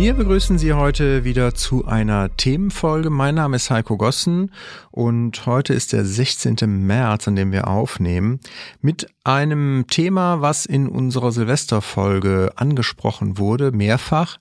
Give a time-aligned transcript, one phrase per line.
[0.00, 3.10] Wir begrüßen Sie heute wieder zu einer Themenfolge.
[3.10, 4.50] Mein Name ist Heiko Gossen
[4.90, 6.56] und heute ist der 16.
[6.86, 8.40] März, an dem wir aufnehmen,
[8.80, 14.38] mit einem Thema, was in unserer Silvesterfolge angesprochen wurde, mehrfach.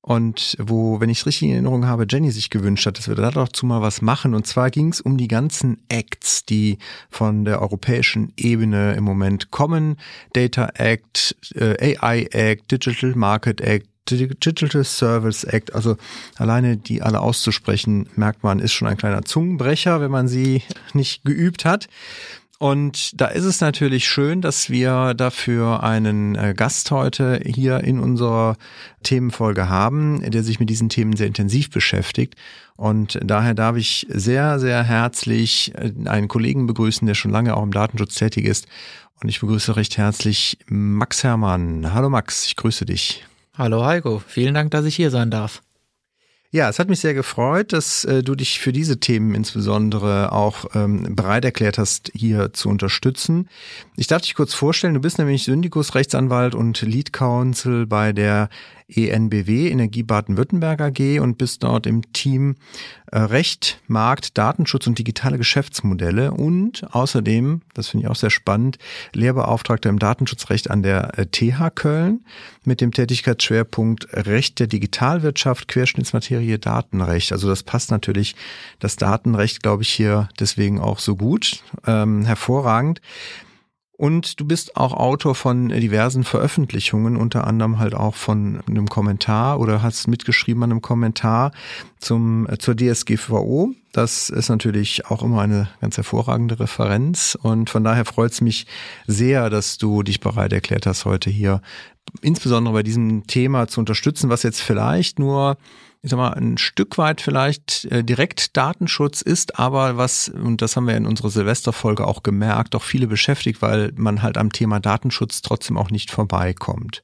[0.00, 3.14] Und wo, wenn ich es richtig in Erinnerung habe, Jenny sich gewünscht hat, dass wir
[3.14, 4.34] da dazu mal was machen.
[4.34, 6.78] Und zwar ging es um die ganzen Acts, die
[7.10, 9.98] von der europäischen Ebene im Moment kommen.
[10.32, 15.96] Data Act, äh, AI Act, Digital Market Act, Digital Service Act, also
[16.36, 21.24] alleine die alle auszusprechen, merkt man, ist schon ein kleiner Zungenbrecher, wenn man sie nicht
[21.24, 21.88] geübt hat.
[22.58, 28.00] Und da ist es natürlich schön, dass wir dafür einen äh, Gast heute hier in
[28.00, 28.56] unserer
[29.02, 32.34] Themenfolge haben, der sich mit diesen Themen sehr intensiv beschäftigt.
[32.76, 37.62] Und daher darf ich sehr, sehr herzlich äh, einen Kollegen begrüßen, der schon lange auch
[37.62, 38.66] im Datenschutz tätig ist.
[39.22, 41.92] Und ich begrüße recht herzlich Max Hermann.
[41.92, 43.24] Hallo Max, ich grüße dich.
[43.58, 45.62] Hallo Heiko, vielen Dank, dass ich hier sein darf.
[46.50, 50.66] Ja, es hat mich sehr gefreut, dass äh, du dich für diese Themen insbesondere auch
[50.74, 53.48] ähm, bereit erklärt hast, hier zu unterstützen.
[53.96, 58.50] Ich darf dich kurz vorstellen, du bist nämlich Syndikus, Rechtsanwalt und Lead Counsel bei der
[58.88, 62.56] ENBW, Energie Baden-Württemberg AG und bist dort im Team
[63.10, 68.78] äh, Recht, Markt, Datenschutz und digitale Geschäftsmodelle und außerdem, das finde ich auch sehr spannend,
[69.12, 72.24] Lehrbeauftragter im Datenschutzrecht an der TH äh, Köln
[72.64, 77.32] mit dem Tätigkeitsschwerpunkt Recht der Digitalwirtschaft, Querschnittsmaterie, Datenrecht.
[77.32, 78.36] Also das passt natürlich,
[78.78, 83.00] das Datenrecht, glaube ich, hier deswegen auch so gut, ähm, hervorragend.
[83.98, 89.58] Und du bist auch Autor von diversen Veröffentlichungen, unter anderem halt auch von einem Kommentar
[89.58, 91.52] oder hast mitgeschrieben an einem Kommentar
[91.98, 93.72] zum, äh, zur DSGVO.
[93.92, 98.66] Das ist natürlich auch immer eine ganz hervorragende Referenz und von daher freut es mich
[99.06, 101.62] sehr, dass du dich bereit erklärt hast, heute hier
[102.20, 105.56] insbesondere bei diesem Thema zu unterstützen, was jetzt vielleicht nur
[106.06, 110.76] ich sag mal, ein Stück weit vielleicht äh, direkt Datenschutz ist, aber was, und das
[110.76, 114.78] haben wir in unserer Silvesterfolge auch gemerkt, auch viele beschäftigt, weil man halt am Thema
[114.78, 117.02] Datenschutz trotzdem auch nicht vorbeikommt.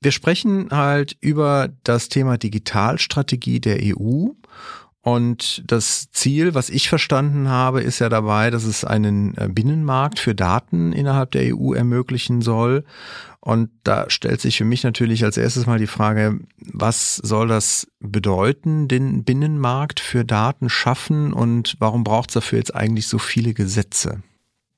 [0.00, 4.28] Wir sprechen halt über das Thema Digitalstrategie der EU
[5.02, 10.18] und das Ziel, was ich verstanden habe, ist ja dabei, dass es einen äh, Binnenmarkt
[10.18, 12.84] für Daten innerhalb der EU ermöglichen soll.
[13.40, 17.86] Und da stellt sich für mich natürlich als erstes mal die Frage, was soll das
[17.98, 23.54] bedeuten, den Binnenmarkt für Daten schaffen und warum braucht es dafür jetzt eigentlich so viele
[23.54, 24.22] Gesetze?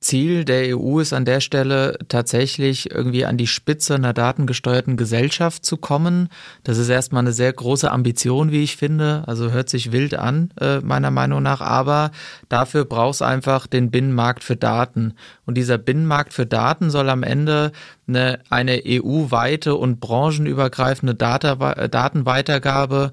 [0.03, 5.65] Ziel der EU ist an der Stelle tatsächlich irgendwie an die Spitze einer datengesteuerten Gesellschaft
[5.65, 6.29] zu kommen.
[6.63, 9.23] Das ist erstmal eine sehr große Ambition, wie ich finde.
[9.25, 11.61] Also hört sich wild an, äh, meiner Meinung nach.
[11.61, 12.11] Aber
[12.49, 15.13] dafür braucht es einfach den Binnenmarkt für Daten.
[15.45, 17.71] Und dieser Binnenmarkt für Daten soll am Ende
[18.07, 21.55] eine, eine EU-weite und branchenübergreifende Data,
[21.87, 23.11] Datenweitergabe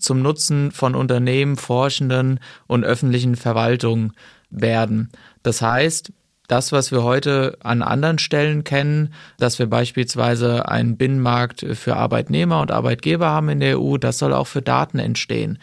[0.00, 4.14] zum Nutzen von Unternehmen, Forschenden und öffentlichen Verwaltungen
[4.50, 5.10] werden.
[5.42, 6.12] Das heißt,
[6.52, 12.60] das, was wir heute an anderen Stellen kennen, dass wir beispielsweise einen Binnenmarkt für Arbeitnehmer
[12.60, 15.58] und Arbeitgeber haben in der EU, das soll auch für Daten entstehen.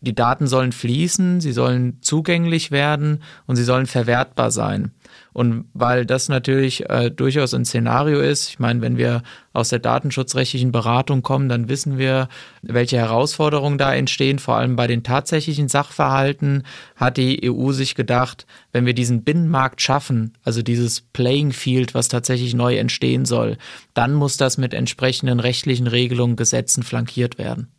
[0.00, 4.90] Die Daten sollen fließen, sie sollen zugänglich werden und sie sollen verwertbar sein.
[5.34, 9.80] Und weil das natürlich äh, durchaus ein Szenario ist, ich meine, wenn wir aus der
[9.80, 12.28] datenschutzrechtlichen Beratung kommen, dann wissen wir,
[12.62, 14.38] welche Herausforderungen da entstehen.
[14.38, 16.62] Vor allem bei den tatsächlichen Sachverhalten
[16.94, 22.06] hat die EU sich gedacht, wenn wir diesen Binnenmarkt schaffen, also dieses Playing Field, was
[22.06, 23.58] tatsächlich neu entstehen soll,
[23.92, 27.73] dann muss das mit entsprechenden rechtlichen Regelungen, Gesetzen flankiert werden.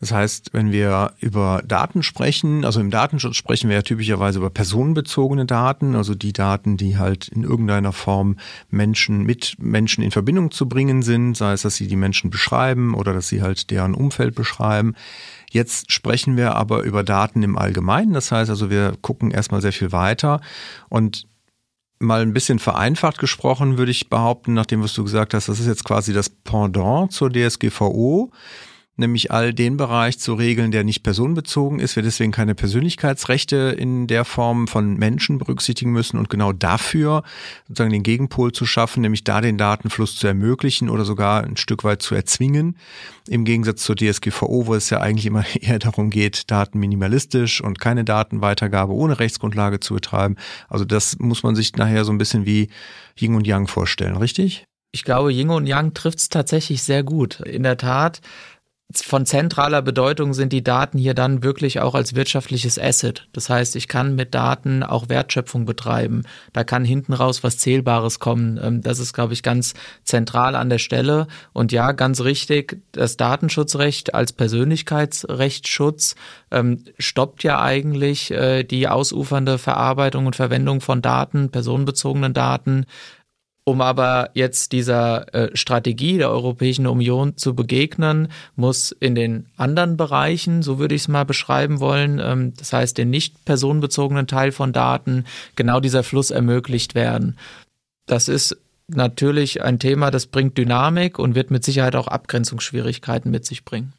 [0.00, 4.48] Das heißt, wenn wir über Daten sprechen, also im Datenschutz sprechen wir ja typischerweise über
[4.48, 8.38] personenbezogene Daten, also die Daten, die halt in irgendeiner Form
[8.70, 12.94] Menschen mit Menschen in Verbindung zu bringen sind, sei es, dass sie die Menschen beschreiben
[12.94, 14.94] oder dass sie halt deren Umfeld beschreiben.
[15.50, 18.14] Jetzt sprechen wir aber über Daten im Allgemeinen.
[18.14, 20.40] Das heißt also, wir gucken erstmal sehr viel weiter
[20.88, 21.26] und
[21.98, 25.66] mal ein bisschen vereinfacht gesprochen, würde ich behaupten, nachdem was du gesagt hast, das ist
[25.66, 28.30] jetzt quasi das Pendant zur DSGVO
[29.00, 34.06] nämlich all den Bereich zu regeln, der nicht personenbezogen ist, wir deswegen keine Persönlichkeitsrechte in
[34.06, 37.24] der Form von Menschen berücksichtigen müssen und genau dafür
[37.66, 41.82] sozusagen den Gegenpol zu schaffen, nämlich da den Datenfluss zu ermöglichen oder sogar ein Stück
[41.82, 42.76] weit zu erzwingen,
[43.28, 47.80] im Gegensatz zur DSGVO, wo es ja eigentlich immer eher darum geht, Daten minimalistisch und
[47.80, 50.36] keine Datenweitergabe ohne Rechtsgrundlage zu betreiben.
[50.68, 52.68] Also das muss man sich nachher so ein bisschen wie
[53.18, 54.64] Yin und Yang vorstellen, richtig?
[54.92, 57.40] Ich glaube, Yin und Yang trifft es tatsächlich sehr gut.
[57.40, 58.20] In der Tat,
[58.94, 63.28] von zentraler Bedeutung sind die Daten hier dann wirklich auch als wirtschaftliches Asset.
[63.32, 66.22] Das heißt, ich kann mit Daten auch Wertschöpfung betreiben.
[66.52, 68.58] Da kann hinten raus was Zählbares kommen.
[68.60, 71.28] Ähm, das ist, glaube ich, ganz zentral an der Stelle.
[71.52, 76.16] Und ja, ganz richtig, das Datenschutzrecht als Persönlichkeitsrechtsschutz
[76.50, 82.86] ähm, stoppt ja eigentlich äh, die ausufernde Verarbeitung und Verwendung von Daten, personenbezogenen Daten.
[83.70, 88.26] Um aber jetzt dieser äh, Strategie der Europäischen Union zu begegnen,
[88.56, 92.98] muss in den anderen Bereichen, so würde ich es mal beschreiben wollen, ähm, das heißt
[92.98, 95.24] den nicht personenbezogenen Teil von Daten,
[95.54, 97.38] genau dieser Fluss ermöglicht werden.
[98.06, 98.56] Das ist
[98.88, 103.92] natürlich ein Thema, das bringt Dynamik und wird mit Sicherheit auch Abgrenzungsschwierigkeiten mit sich bringen.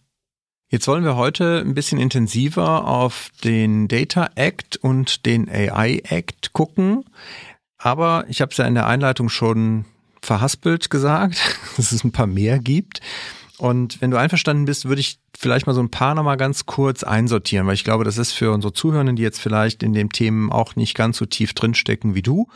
[0.70, 6.52] Jetzt wollen wir heute ein bisschen intensiver auf den Data Act und den AI Act
[6.52, 7.06] gucken.
[7.82, 9.86] Aber ich habe es ja in der Einleitung schon
[10.22, 11.38] verhaspelt gesagt,
[11.78, 13.02] dass es ein paar mehr gibt.
[13.58, 17.04] Und wenn du einverstanden bist, würde ich vielleicht mal so ein paar nochmal ganz kurz
[17.04, 20.52] einsortieren, weil ich glaube, das ist für unsere Zuhörenden, die jetzt vielleicht in den Themen
[20.52, 22.48] auch nicht ganz so tief drinstecken wie du,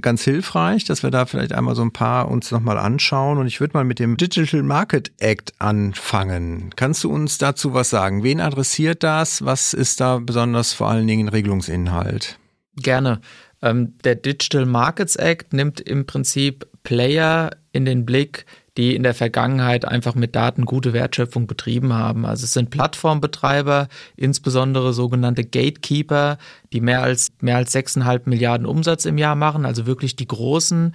[0.00, 3.38] ganz hilfreich, dass wir da vielleicht einmal so ein paar uns nochmal anschauen.
[3.38, 6.70] Und ich würde mal mit dem Digital Market Act anfangen.
[6.76, 8.22] Kannst du uns dazu was sagen?
[8.22, 9.44] Wen adressiert das?
[9.44, 12.38] Was ist da besonders vor allen Dingen Regelungsinhalt?
[12.76, 13.20] Gerne.
[13.62, 19.14] Ähm, der Digital Markets Act nimmt im Prinzip Player in den Blick, die in der
[19.14, 22.26] Vergangenheit einfach mit Daten gute Wertschöpfung betrieben haben.
[22.26, 26.36] Also es sind Plattformbetreiber, insbesondere sogenannte Gatekeeper,
[26.72, 30.94] die mehr als mehr als 6,5 Milliarden Umsatz im Jahr machen, also wirklich die großen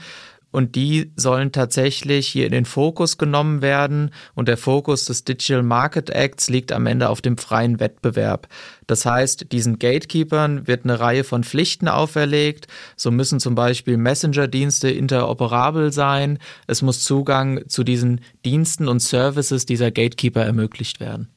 [0.51, 5.63] und die sollen tatsächlich hier in den Fokus genommen werden und der Fokus des Digital
[5.63, 8.48] Market Acts liegt am Ende auf dem freien Wettbewerb.
[8.88, 12.68] Das heißt, diesen Gatekeepern wird eine Reihe von Pflichten auferlegt.
[12.95, 16.39] So müssen zum Beispiel Messenger-Dienste interoperabel sein.
[16.68, 21.30] Es muss Zugang zu diesen Diensten und Services dieser Gatekeeper ermöglicht werden.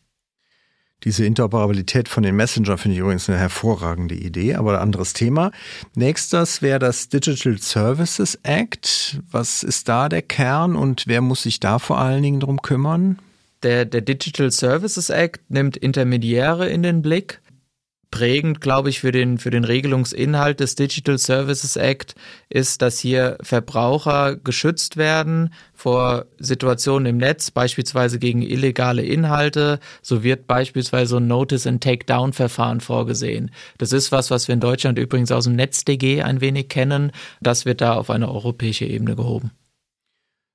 [1.04, 5.50] Diese Interoperabilität von den Messenger finde ich übrigens eine hervorragende Idee, aber ein anderes Thema.
[5.94, 9.20] Nächstes wäre das Digital Services Act.
[9.30, 13.18] Was ist da der Kern und wer muss sich da vor allen Dingen drum kümmern?
[13.62, 17.40] Der, der Digital Services Act nimmt Intermediäre in den Blick
[18.14, 22.14] prägend, glaube ich, für den, für den Regelungsinhalt des Digital Services Act
[22.48, 29.80] ist, dass hier Verbraucher geschützt werden vor Situationen im Netz, beispielsweise gegen illegale Inhalte.
[30.00, 33.50] So wird beispielsweise ein Notice and Takedown Verfahren vorgesehen.
[33.78, 37.10] Das ist was, was wir in Deutschland übrigens aus dem NetzDG ein wenig kennen.
[37.40, 39.50] Das wird da auf eine europäische Ebene gehoben.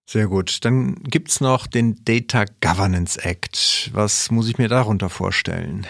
[0.05, 0.63] Sehr gut.
[0.63, 3.89] Dann gibt's noch den Data Governance Act.
[3.91, 5.85] Was muss ich mir darunter vorstellen?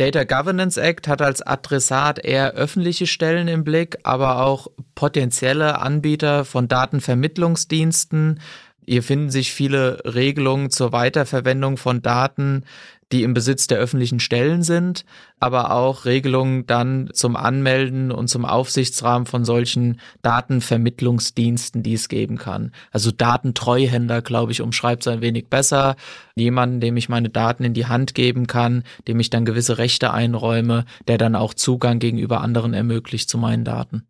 [0.00, 6.46] Data Governance Act hat als Adressat eher öffentliche Stellen im Blick, aber auch potenzielle Anbieter
[6.46, 8.40] von Datenvermittlungsdiensten.
[8.86, 12.64] Hier finden sich viele Regelungen zur Weiterverwendung von Daten
[13.12, 15.04] die im Besitz der öffentlichen Stellen sind,
[15.40, 22.38] aber auch Regelungen dann zum Anmelden und zum Aufsichtsrahmen von solchen Datenvermittlungsdiensten, die es geben
[22.38, 22.72] kann.
[22.92, 25.96] Also Datentreuhänder, glaube ich, umschreibt es ein wenig besser.
[26.36, 30.12] Jemanden, dem ich meine Daten in die Hand geben kann, dem ich dann gewisse Rechte
[30.12, 34.06] einräume, der dann auch Zugang gegenüber anderen ermöglicht zu meinen Daten.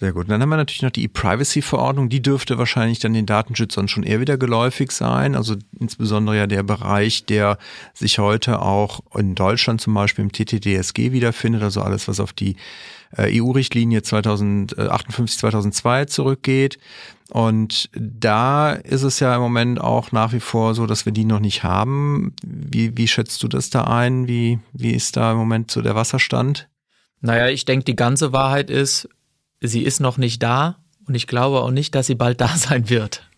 [0.00, 0.30] Sehr gut.
[0.30, 2.08] Dann haben wir natürlich noch die E-Privacy-Verordnung.
[2.08, 5.34] Die dürfte wahrscheinlich dann den Datenschützern schon eher wieder geläufig sein.
[5.34, 7.58] Also insbesondere ja der Bereich, der
[7.94, 11.64] sich heute auch in Deutschland zum Beispiel im TTDSG wiederfindet.
[11.64, 12.54] Also alles, was auf die
[13.18, 16.78] EU-Richtlinie 2058, 2002 zurückgeht.
[17.30, 21.24] Und da ist es ja im Moment auch nach wie vor so, dass wir die
[21.24, 22.34] noch nicht haben.
[22.44, 24.28] Wie, wie schätzt du das da ein?
[24.28, 26.68] Wie, wie ist da im Moment so der Wasserstand?
[27.20, 29.08] Naja, ich denke, die ganze Wahrheit ist,
[29.60, 32.88] sie ist noch nicht da und ich glaube auch nicht, dass sie bald da sein
[32.88, 33.28] wird.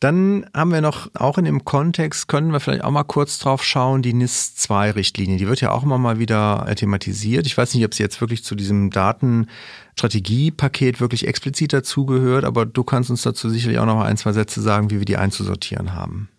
[0.00, 3.62] Dann haben wir noch, auch in dem Kontext, können wir vielleicht auch mal kurz drauf
[3.62, 5.36] schauen, die NIS-2-Richtlinie.
[5.36, 7.46] Die wird ja auch immer mal wieder thematisiert.
[7.46, 12.82] Ich weiß nicht, ob sie jetzt wirklich zu diesem Datenstrategiepaket wirklich explizit dazugehört, aber du
[12.82, 15.92] kannst uns dazu sicherlich auch noch mal ein, zwei Sätze sagen, wie wir die einzusortieren
[15.92, 16.29] haben.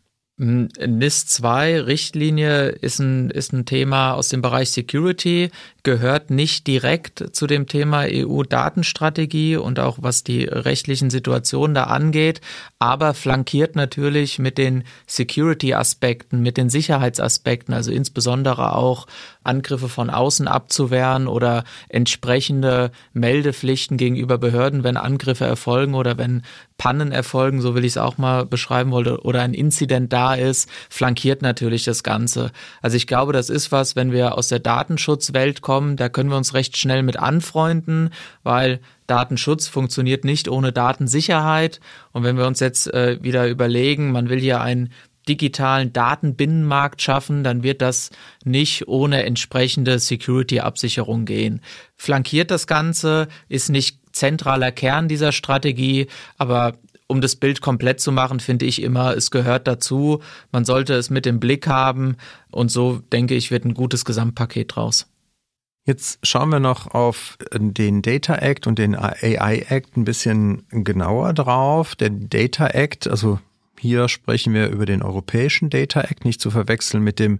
[0.41, 5.51] NIS 2 Richtlinie ist ein, ist ein Thema aus dem Bereich Security,
[5.83, 12.41] gehört nicht direkt zu dem Thema EU-Datenstrategie und auch was die rechtlichen Situationen da angeht,
[12.79, 19.05] aber flankiert natürlich mit den Security-Aspekten, mit den Sicherheitsaspekten, also insbesondere auch
[19.43, 26.43] Angriffe von außen abzuwehren oder entsprechende Meldepflichten gegenüber Behörden, wenn Angriffe erfolgen oder wenn
[26.77, 30.67] Pannen erfolgen, so will ich es auch mal beschreiben wollte, oder ein Inzident da ist,
[30.89, 32.51] flankiert natürlich das Ganze.
[32.81, 36.37] Also ich glaube, das ist was, wenn wir aus der Datenschutzwelt kommen, da können wir
[36.37, 38.09] uns recht schnell mit anfreunden,
[38.43, 41.81] weil Datenschutz funktioniert nicht ohne Datensicherheit.
[42.13, 44.91] Und wenn wir uns jetzt äh, wieder überlegen, man will hier einen
[45.27, 48.09] digitalen Datenbinnenmarkt schaffen, dann wird das
[48.43, 51.61] nicht ohne entsprechende Security-Absicherung gehen.
[51.95, 56.73] Flankiert das Ganze, ist nicht zentraler Kern dieser Strategie, aber
[57.07, 60.21] um das Bild komplett zu machen, finde ich immer, es gehört dazu.
[60.51, 62.15] Man sollte es mit im Blick haben
[62.51, 65.07] und so denke ich, wird ein gutes Gesamtpaket draus.
[65.85, 71.33] Jetzt schauen wir noch auf den Data Act und den AI Act ein bisschen genauer
[71.33, 71.95] drauf.
[71.95, 73.39] Der Data Act, also
[73.79, 77.39] hier sprechen wir über den Europäischen Data Act, nicht zu verwechseln mit dem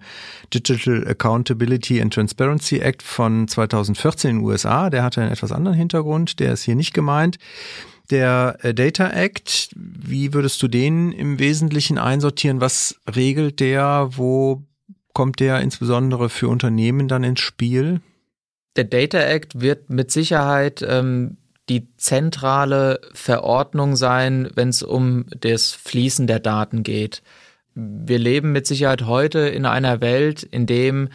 [0.53, 4.89] Digital Accountability and Transparency Act von 2014 in den USA.
[4.89, 7.38] Der hatte einen etwas anderen Hintergrund, der ist hier nicht gemeint.
[8.09, 12.59] Der äh, Data Act, wie würdest du den im Wesentlichen einsortieren?
[12.59, 14.09] Was regelt der?
[14.11, 14.63] Wo
[15.13, 18.01] kommt der insbesondere für Unternehmen dann ins Spiel?
[18.75, 21.38] Der Data Act wird mit Sicherheit ähm,
[21.71, 27.23] die zentrale Verordnung sein, wenn es um das Fließen der Daten geht.
[27.73, 31.07] Wir leben mit Sicherheit heute in einer Welt, in dem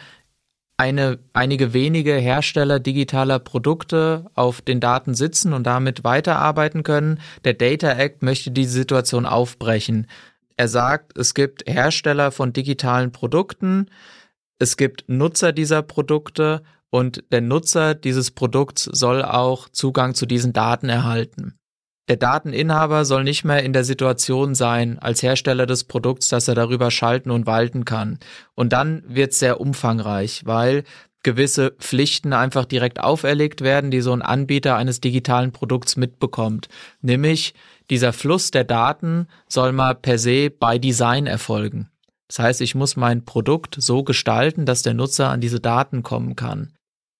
[0.75, 7.19] eine, einige wenige Hersteller digitaler Produkte auf den Daten sitzen und damit weiterarbeiten können.
[7.43, 10.07] Der Data Act möchte diese Situation aufbrechen.
[10.55, 13.87] Er sagt, es gibt Hersteller von digitalen Produkten,
[14.57, 20.53] es gibt Nutzer dieser Produkte und der Nutzer dieses Produkts soll auch Zugang zu diesen
[20.53, 21.57] Daten erhalten.
[22.07, 26.55] Der Dateninhaber soll nicht mehr in der Situation sein, als Hersteller des Produkts, dass er
[26.55, 28.19] darüber schalten und walten kann.
[28.55, 30.85] Und dann wird es sehr umfangreich, weil
[31.23, 36.69] gewisse Pflichten einfach direkt auferlegt werden, die so ein Anbieter eines digitalen Produkts mitbekommt.
[37.01, 37.53] Nämlich
[37.89, 41.89] dieser Fluss der Daten soll mal per se by Design erfolgen.
[42.29, 46.37] Das heißt, ich muss mein Produkt so gestalten, dass der Nutzer an diese Daten kommen
[46.37, 46.71] kann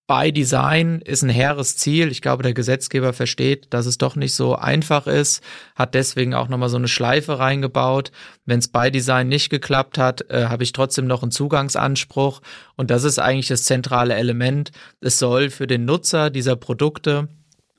[0.08, 2.10] by Design ist ein hehres Ziel.
[2.10, 5.44] Ich glaube, der Gesetzgeber versteht, dass es doch nicht so einfach ist,
[5.76, 8.12] hat deswegen auch nochmal so eine Schleife reingebaut.
[8.46, 12.42] Wenn es by Design nicht geklappt hat, äh, habe ich trotzdem noch einen Zugangsanspruch.
[12.78, 14.72] Und das ist eigentlich das zentrale Element.
[15.02, 17.28] Es soll für den Nutzer dieser Produkte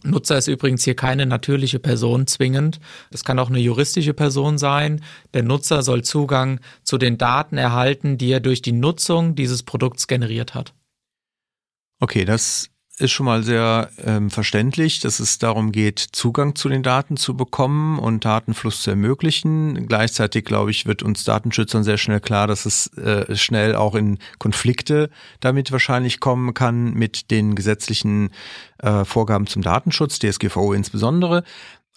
[0.05, 2.79] Nutzer ist übrigens hier keine natürliche Person zwingend.
[3.11, 5.03] Es kann auch eine juristische Person sein.
[5.35, 10.07] Der Nutzer soll Zugang zu den Daten erhalten, die er durch die Nutzung dieses Produkts
[10.07, 10.73] generiert hat.
[12.01, 16.83] Okay, das ist schon mal sehr ähm, verständlich, dass es darum geht, Zugang zu den
[16.83, 19.87] Daten zu bekommen und Datenfluss zu ermöglichen.
[19.87, 24.19] Gleichzeitig, glaube ich, wird uns Datenschützern sehr schnell klar, dass es äh, schnell auch in
[24.39, 28.31] Konflikte damit wahrscheinlich kommen kann mit den gesetzlichen
[28.79, 31.45] äh, Vorgaben zum Datenschutz, DSGVO insbesondere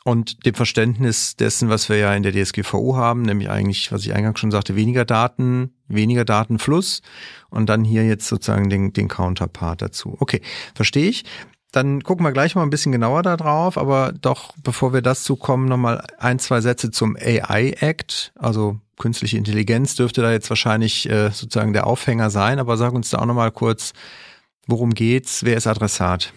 [0.04, 4.14] und dem Verständnis dessen, was wir ja in der DSGVO haben, nämlich eigentlich, was ich
[4.14, 7.02] eingangs schon sagte, weniger Daten, weniger Datenfluss
[7.50, 10.18] und dann hier jetzt sozusagen den, den Counterpart dazu.
[10.20, 10.42] Okay,
[10.74, 11.26] verstehe ich.
[11.72, 15.38] Dann gucken wir gleich mal ein bisschen genauer da drauf, aber doch, bevor wir dazu
[15.38, 18.34] kommen, nochmal ein, zwei Sätze zum AI Act.
[18.36, 23.12] Also künstliche Intelligenz dürfte da jetzt wahrscheinlich äh, sozusagen der Aufhänger sein, aber sag uns
[23.12, 23.94] da auch nochmal kurz,
[24.68, 26.34] worum geht's, wer ist Adressat?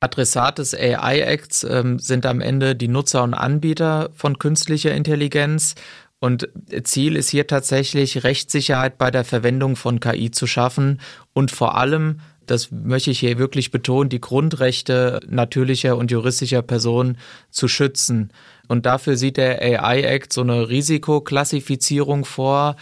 [0.00, 5.74] Adressat des AI-Acts ähm, sind am Ende die Nutzer und Anbieter von künstlicher Intelligenz.
[6.18, 6.48] Und
[6.82, 11.00] Ziel ist hier tatsächlich Rechtssicherheit bei der Verwendung von KI zu schaffen
[11.32, 17.16] und vor allem, das möchte ich hier wirklich betonen, die Grundrechte natürlicher und juristischer Personen
[17.50, 18.32] zu schützen.
[18.68, 22.76] Und dafür sieht der AI-Act so eine Risikoklassifizierung vor,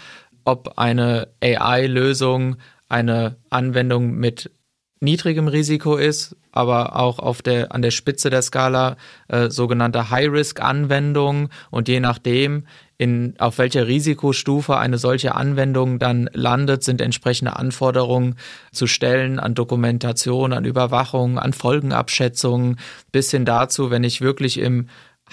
[0.44, 2.56] ob eine AI-Lösung
[2.88, 4.50] eine Anwendung mit
[5.00, 8.96] niedrigem Risiko ist, aber auch auf der, an der Spitze der Skala
[9.28, 12.64] äh, sogenannte High-Risk-Anwendungen und je nachdem,
[12.96, 18.34] in, auf welcher Risikostufe eine solche Anwendung dann landet, sind entsprechende Anforderungen
[18.72, 22.76] zu stellen an Dokumentation, an Überwachung, an Folgenabschätzungen,
[23.12, 24.88] bis hin dazu, wenn ich wirklich im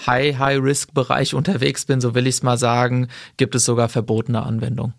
[0.06, 4.94] High-High-Risk-Bereich unterwegs bin, so will ich es mal sagen, gibt es sogar verbotene Anwendungen.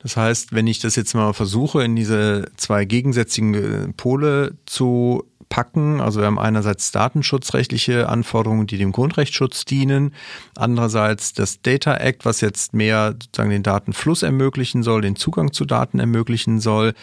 [0.00, 5.24] Das heißt, wenn ich das jetzt mal versuche, in diese zwei gegensätzigen äh, Pole zu
[5.50, 10.14] packen, also wir haben einerseits datenschutzrechtliche Anforderungen, die dem Grundrechtsschutz dienen,
[10.56, 15.66] andererseits das Data Act, was jetzt mehr sozusagen den Datenfluss ermöglichen soll, den Zugang zu
[15.66, 16.94] Daten ermöglichen soll.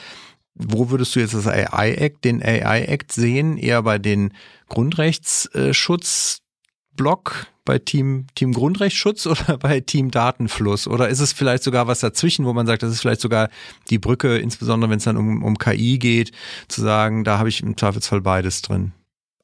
[0.56, 3.58] Wo würdest du jetzt das AI Act, den AI Act sehen?
[3.58, 4.34] Eher bei den
[4.70, 6.42] Grundrechtsschutz
[6.96, 10.88] Block bei Team, Team Grundrechtsschutz oder bei Team Datenfluss?
[10.88, 13.50] Oder ist es vielleicht sogar was dazwischen, wo man sagt, das ist vielleicht sogar
[13.92, 16.32] die Brücke, insbesondere wenn es dann um, um KI geht,
[16.68, 18.94] zu sagen, da habe ich im Zweifelsfall beides drin?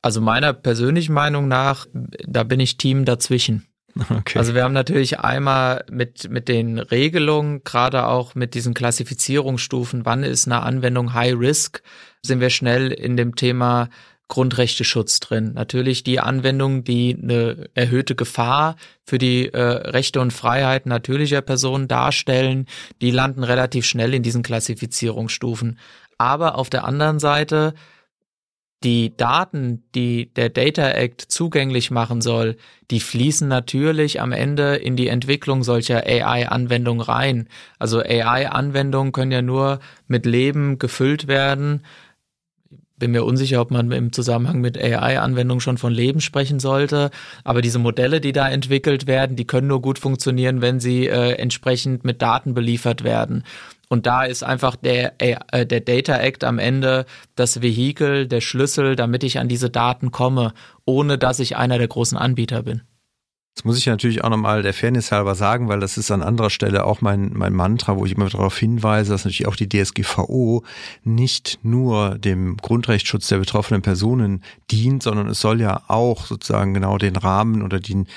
[0.02, 3.68] Also meiner persönlichen Meinung nach, da bin ich Team dazwischen.
[4.10, 4.40] Okay.
[4.40, 10.24] Also wir haben natürlich einmal mit, mit den Regelungen, gerade auch mit diesen Klassifizierungsstufen, wann
[10.24, 11.84] ist eine Anwendung High Risk,
[12.24, 13.90] sind wir schnell in dem Thema
[14.34, 15.54] Grundrechteschutz drin.
[15.54, 21.88] Natürlich die Anwendungen, die eine erhöhte Gefahr für die äh, Rechte und Freiheiten natürlicher Personen
[21.88, 22.66] darstellen,
[23.00, 25.78] die landen relativ schnell in diesen Klassifizierungsstufen.
[26.18, 27.76] Aber auf der anderen Seite
[28.84, 32.58] die Daten, die der Data Act zugänglich machen soll,
[32.90, 37.50] die fließen natürlich am Ende in die Entwicklung solcher AI-Anwendungen rein.
[37.78, 41.84] Also AI-Anwendungen können ja nur mit Leben gefüllt werden.
[43.04, 47.10] Bin mir unsicher, ob man im Zusammenhang mit AI-Anwendungen schon von Leben sprechen sollte.
[47.44, 51.34] Aber diese Modelle, die da entwickelt werden, die können nur gut funktionieren, wenn sie äh,
[51.34, 53.44] entsprechend mit Daten beliefert werden.
[53.90, 57.06] Und da ist einfach der, äh, der Data Act am Ende
[57.36, 60.54] das Vehikel, der Schlüssel, damit ich an diese Daten komme,
[60.86, 62.84] ohne dass ich einer der großen Anbieter bin.
[63.56, 66.50] Das muss ich natürlich auch nochmal der Fairness halber sagen, weil das ist an anderer
[66.50, 70.64] Stelle auch mein, mein Mantra, wo ich immer darauf hinweise, dass natürlich auch die DSGVO
[71.04, 76.98] nicht nur dem Grundrechtsschutz der betroffenen Personen dient, sondern es soll ja auch sozusagen genau
[76.98, 78.08] den Rahmen oder den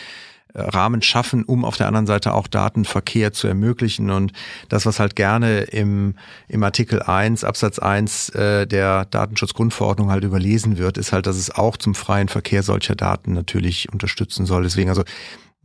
[0.56, 4.10] Rahmen schaffen, um auf der anderen Seite auch Datenverkehr zu ermöglichen.
[4.10, 4.32] Und
[4.68, 6.14] das, was halt gerne im,
[6.48, 11.50] im Artikel 1, Absatz 1 äh, der Datenschutzgrundverordnung halt überlesen wird, ist halt, dass es
[11.54, 14.62] auch zum freien Verkehr solcher Daten natürlich unterstützen soll.
[14.62, 15.04] Deswegen also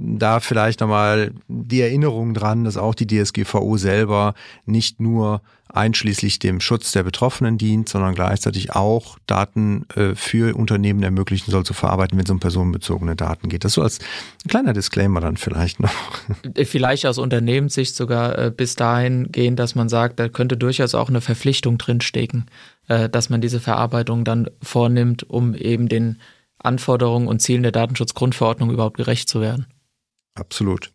[0.03, 4.33] da vielleicht nochmal die Erinnerung dran, dass auch die DSGVO selber
[4.65, 5.41] nicht nur
[5.73, 11.65] einschließlich dem Schutz der Betroffenen dient, sondern gleichzeitig auch Daten äh, für Unternehmen ermöglichen soll
[11.65, 13.63] zu verarbeiten, wenn es um personenbezogene Daten geht.
[13.63, 13.99] Das so als
[14.47, 15.93] kleiner Disclaimer dann vielleicht noch.
[16.55, 20.95] Äh, vielleicht aus Unternehmenssicht sogar äh, bis dahin gehen, dass man sagt, da könnte durchaus
[20.95, 22.47] auch eine Verpflichtung drinstecken,
[22.87, 26.17] dass man diese Verarbeitung dann vornimmt, um eben den
[26.57, 29.67] Anforderungen und Zielen der Datenschutzgrundverordnung überhaupt gerecht zu werden.
[30.35, 30.93] Absolut.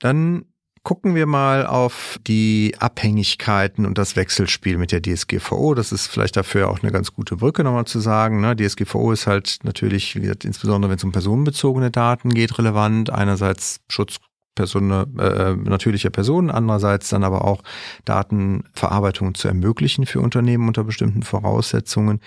[0.00, 0.46] Dann
[0.82, 5.74] gucken wir mal auf die Abhängigkeiten und das Wechselspiel mit der DSGVO.
[5.74, 8.40] Das ist vielleicht dafür auch eine ganz gute Brücke nochmal zu sagen.
[8.40, 8.56] Ne?
[8.56, 13.10] DSGVO ist halt natürlich, wie gesagt, insbesondere wenn es um personenbezogene Daten geht, relevant.
[13.10, 14.16] Einerseits Schutz
[14.54, 17.62] Person, äh, natürlicher Personen, andererseits dann aber auch
[18.04, 22.20] Datenverarbeitung zu ermöglichen für Unternehmen unter bestimmten Voraussetzungen.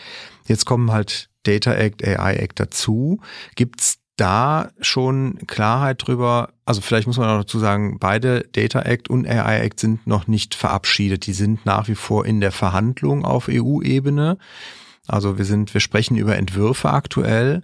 [0.48, 3.20] Jetzt kommen halt Data Act, AI Act dazu.
[3.56, 9.10] Gibt's da schon Klarheit drüber, also vielleicht muss man auch dazu sagen, beide Data Act
[9.10, 11.26] und AI Act sind noch nicht verabschiedet.
[11.26, 14.38] Die sind nach wie vor in der Verhandlung auf EU-Ebene.
[15.08, 17.64] Also wir sind, wir sprechen über Entwürfe aktuell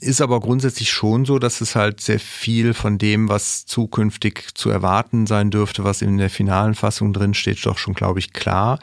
[0.00, 4.70] ist aber grundsätzlich schon so, dass es halt sehr viel von dem, was zukünftig zu
[4.70, 8.78] erwarten sein dürfte, was in der finalen Fassung drin steht, doch schon, glaube ich, klar.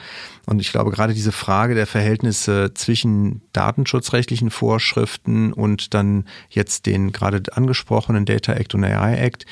[0.48, 7.12] Und ich glaube, gerade diese Frage der Verhältnisse zwischen datenschutzrechtlichen Vorschriften und dann jetzt den
[7.12, 9.46] gerade angesprochenen Data Act und AI Act,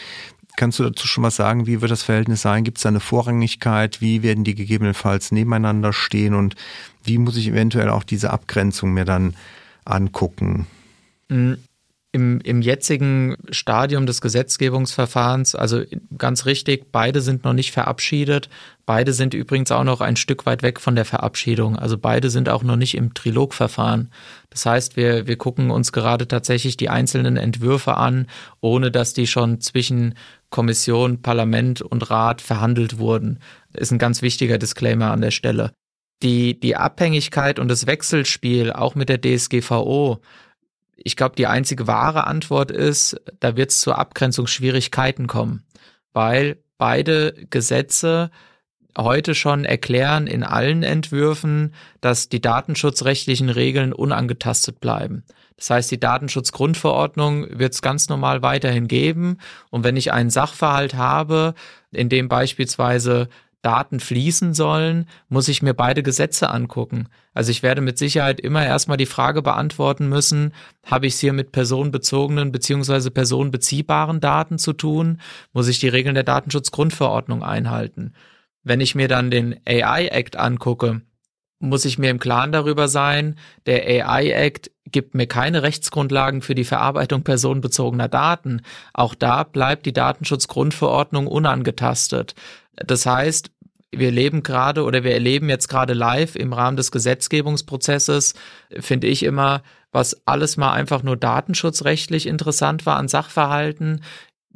[0.57, 1.67] Kannst du dazu schon was sagen?
[1.67, 2.65] Wie wird das Verhältnis sein?
[2.65, 4.01] Gibt es da eine Vorrangigkeit?
[4.01, 6.33] Wie werden die gegebenenfalls nebeneinander stehen?
[6.33, 6.55] Und
[7.01, 9.35] wie muss ich eventuell auch diese Abgrenzung mir dann
[9.85, 10.67] angucken?
[12.11, 15.83] Im, Im jetzigen Stadium des Gesetzgebungsverfahrens, also
[16.17, 18.49] ganz richtig, beide sind noch nicht verabschiedet.
[18.87, 21.77] Beide sind übrigens auch noch ein Stück weit weg von der Verabschiedung.
[21.77, 24.09] Also beide sind auch noch nicht im Trilogverfahren.
[24.49, 28.25] Das heißt, wir, wir gucken uns gerade tatsächlich die einzelnen Entwürfe an,
[28.59, 30.15] ohne dass die schon zwischen
[30.49, 33.37] Kommission, Parlament und Rat verhandelt wurden.
[33.73, 35.73] Ist ein ganz wichtiger Disclaimer an der Stelle.
[36.23, 40.19] Die, die Abhängigkeit und das Wechselspiel auch mit der DSGVO
[41.03, 45.63] ich glaube, die einzige wahre Antwort ist, da wird es zu Abgrenzungsschwierigkeiten kommen,
[46.13, 48.31] weil beide Gesetze
[48.97, 55.23] heute schon erklären in allen Entwürfen, dass die datenschutzrechtlichen Regeln unangetastet bleiben.
[55.57, 59.37] Das heißt, die Datenschutzgrundverordnung wird es ganz normal weiterhin geben.
[59.69, 61.53] Und wenn ich einen Sachverhalt habe,
[61.91, 63.27] in dem beispielsweise
[63.61, 67.09] Daten fließen sollen, muss ich mir beide Gesetze angucken.
[67.33, 70.53] Also ich werde mit Sicherheit immer erstmal die Frage beantworten müssen,
[70.85, 75.19] habe ich es hier mit personenbezogenen beziehungsweise personenbeziehbaren Daten zu tun?
[75.51, 78.13] Muss ich die Regeln der Datenschutzgrundverordnung einhalten?
[78.63, 81.01] Wenn ich mir dann den AI Act angucke,
[81.59, 86.55] muss ich mir im Klaren darüber sein, der AI Act gibt mir keine Rechtsgrundlagen für
[86.55, 88.61] die Verarbeitung personenbezogener Daten.
[88.93, 92.33] Auch da bleibt die Datenschutzgrundverordnung unangetastet.
[92.85, 93.51] Das heißt,
[93.91, 98.35] wir leben gerade oder wir erleben jetzt gerade live im Rahmen des Gesetzgebungsprozesses,
[98.79, 104.01] finde ich immer, was alles mal einfach nur datenschutzrechtlich interessant war an Sachverhalten,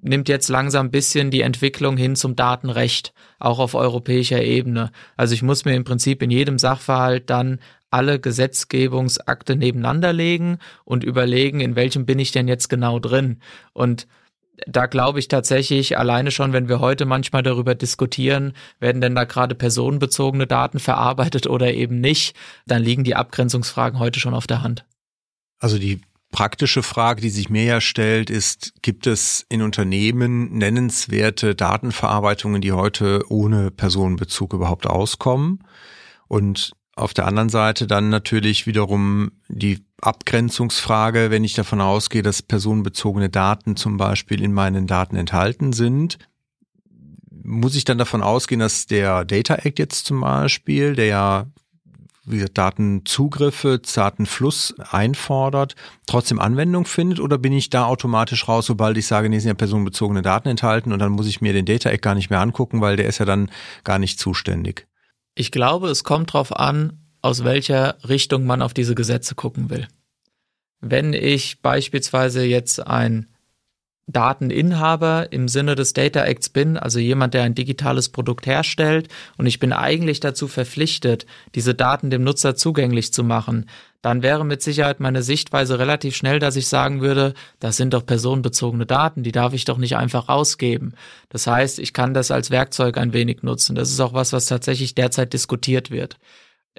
[0.04, 4.92] nimmt jetzt langsam ein bisschen die Entwicklung hin zum Datenrecht, auch auf europäischer Ebene.
[5.18, 7.60] Also ich muss mir im Prinzip in jedem Sachverhalt dann
[7.90, 13.40] alle Gesetzgebungsakte nebeneinander legen und überlegen, in welchem bin ich denn jetzt genau drin.
[13.72, 14.08] Und
[14.68, 19.24] da glaube ich tatsächlich, alleine schon, wenn wir heute manchmal darüber diskutieren, werden denn da
[19.24, 22.36] gerade personenbezogene Daten verarbeitet oder eben nicht,
[22.66, 24.86] dann liegen die Abgrenzungsfragen heute schon auf der Hand.
[25.60, 31.56] Also die praktische Frage, die sich mir ja stellt, ist, gibt es in Unternehmen nennenswerte
[31.56, 35.64] Datenverarbeitungen, die heute ohne Personenbezug überhaupt auskommen?
[36.28, 42.42] Und auf der anderen Seite dann natürlich wiederum die Abgrenzungsfrage, wenn ich davon ausgehe, dass
[42.42, 46.18] personenbezogene Daten zum Beispiel in meinen Daten enthalten sind.
[47.44, 51.48] Muss ich dann davon ausgehen, dass der Data Act jetzt zum Beispiel, der ja
[52.26, 55.76] wie gesagt, Datenzugriffe, Datenfluss einfordert,
[56.08, 59.54] trotzdem Anwendung findet oder bin ich da automatisch raus, sobald ich sage, nee, sind ja
[59.54, 62.82] personenbezogene Daten enthalten und dann muss ich mir den Data Act gar nicht mehr angucken,
[62.82, 63.52] weil der ist ja dann
[63.84, 64.88] gar nicht zuständig?
[65.36, 69.88] Ich glaube, es kommt darauf an, aus welcher Richtung man auf diese Gesetze gucken will.
[70.82, 73.28] Wenn ich beispielsweise jetzt ein
[74.08, 79.08] Dateninhaber im Sinne des Data Acts bin, also jemand, der ein digitales Produkt herstellt
[79.38, 83.70] und ich bin eigentlich dazu verpflichtet, diese Daten dem Nutzer zugänglich zu machen,
[84.02, 88.06] dann wäre mit Sicherheit meine Sichtweise relativ schnell, dass ich sagen würde, das sind doch
[88.06, 90.96] personenbezogene Daten, die darf ich doch nicht einfach rausgeben.
[91.30, 93.76] Das heißt, ich kann das als Werkzeug ein wenig nutzen.
[93.76, 96.18] Das ist auch was, was tatsächlich derzeit diskutiert wird.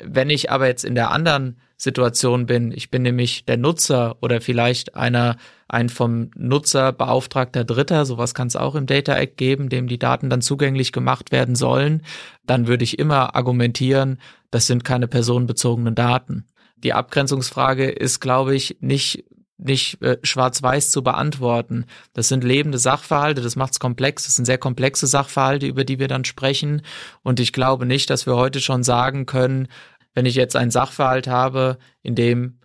[0.03, 4.41] Wenn ich aber jetzt in der anderen Situation bin, ich bin nämlich der Nutzer oder
[4.41, 5.37] vielleicht einer,
[5.69, 9.99] ein vom Nutzer beauftragter Dritter, sowas kann es auch im Data Act geben, dem die
[9.99, 12.03] Daten dann zugänglich gemacht werden sollen,
[12.47, 14.19] dann würde ich immer argumentieren,
[14.51, 16.47] das sind keine personenbezogenen Daten.
[16.77, 19.25] Die Abgrenzungsfrage ist, glaube ich, nicht
[19.57, 21.87] nicht äh, schwarz-weiß zu beantworten.
[22.13, 26.09] Das sind lebende Sachverhalte, das macht's komplex, das sind sehr komplexe Sachverhalte, über die wir
[26.09, 26.83] dann sprechen.
[27.23, 29.69] Und ich glaube nicht, dass wir heute schon sagen können,
[30.15, 32.59] wenn ich jetzt einen Sachverhalt habe, in dem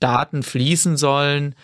[0.00, 1.54] Daten fließen sollen,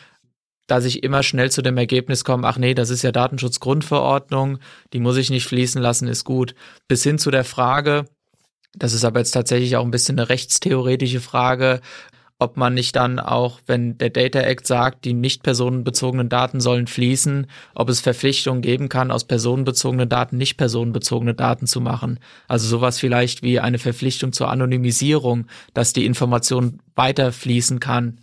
[0.68, 4.58] dass ich immer schnell zu dem Ergebnis komme, ach nee, das ist ja Datenschutzgrundverordnung,
[4.92, 6.54] die muss ich nicht fließen lassen, ist gut.
[6.88, 8.04] Bis hin zu der Frage,
[8.74, 11.80] das ist aber jetzt tatsächlich auch ein bisschen eine rechtstheoretische Frage,
[12.38, 16.86] ob man nicht dann auch, wenn der Data Act sagt, die nicht personenbezogenen Daten sollen
[16.86, 22.20] fließen, ob es Verpflichtungen geben kann, aus personenbezogenen Daten nicht personenbezogene Daten zu machen.
[22.46, 28.20] Also sowas vielleicht wie eine Verpflichtung zur Anonymisierung, dass die Information weiter fließen kann.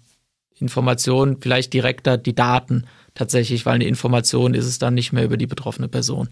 [0.60, 5.36] Information vielleicht direkter die Daten tatsächlich, weil eine Information ist es dann nicht mehr über
[5.36, 6.30] die betroffene Person.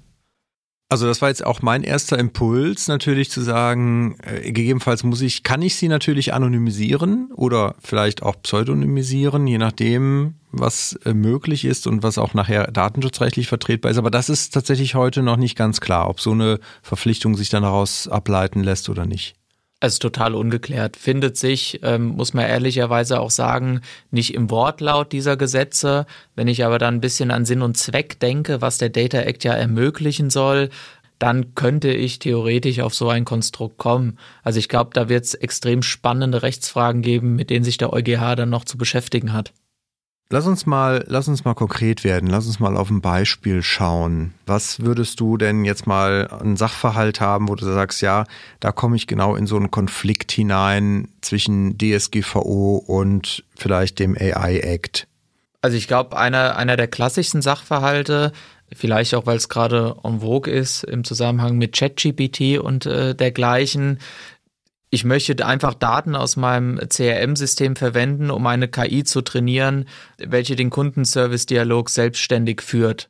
[0.94, 5.42] Also das war jetzt auch mein erster Impuls, natürlich zu sagen, äh, gegebenenfalls muss ich,
[5.42, 11.88] kann ich sie natürlich anonymisieren oder vielleicht auch pseudonymisieren, je nachdem, was äh, möglich ist
[11.88, 13.98] und was auch nachher datenschutzrechtlich vertretbar ist.
[13.98, 17.64] Aber das ist tatsächlich heute noch nicht ganz klar, ob so eine Verpflichtung sich dann
[17.64, 19.34] daraus ableiten lässt oder nicht.
[19.84, 20.96] Ist total ungeklärt.
[20.96, 26.06] Findet sich, ähm, muss man ehrlicherweise auch sagen, nicht im Wortlaut dieser Gesetze.
[26.38, 29.44] Wenn ich aber dann ein bisschen an Sinn und Zweck denke, was der Data Act
[29.44, 30.70] ja ermöglichen soll,
[31.20, 34.20] dann könnte ich theoretisch auf so ein Konstrukt kommen.
[34.42, 38.36] Also ich glaube, da wird es extrem spannende Rechtsfragen geben, mit denen sich der EuGH
[38.38, 39.52] dann noch zu beschäftigen hat.
[40.30, 42.28] Lass uns mal, lass uns mal konkret werden.
[42.28, 44.34] Lass uns mal auf ein Beispiel schauen.
[44.46, 48.26] Was würdest du denn jetzt mal einen Sachverhalt haben, wo du sagst, ja,
[48.60, 54.60] da komme ich genau in so einen Konflikt hinein zwischen DSGVO und vielleicht dem AI
[54.60, 55.08] Act?
[55.62, 58.34] Also ich glaube, einer, einer der klassischsten Sachverhalte,
[58.74, 64.00] vielleicht auch weil es gerade en vogue ist im Zusammenhang mit ChatGPT und äh, dergleichen,
[64.94, 69.86] ich möchte einfach Daten aus meinem CRM-System verwenden, um eine KI zu trainieren,
[70.20, 73.10] welche den Kundenservice-Dialog selbstständig führt.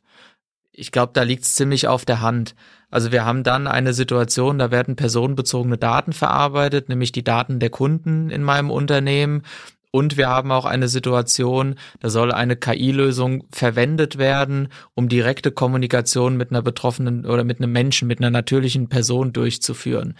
[0.72, 2.54] Ich glaube, da liegt es ziemlich auf der Hand.
[2.90, 7.68] Also wir haben dann eine Situation, da werden personenbezogene Daten verarbeitet, nämlich die Daten der
[7.68, 9.42] Kunden in meinem Unternehmen.
[9.90, 16.38] Und wir haben auch eine Situation, da soll eine KI-Lösung verwendet werden, um direkte Kommunikation
[16.38, 20.14] mit einer betroffenen oder mit einem Menschen, mit einer natürlichen Person durchzuführen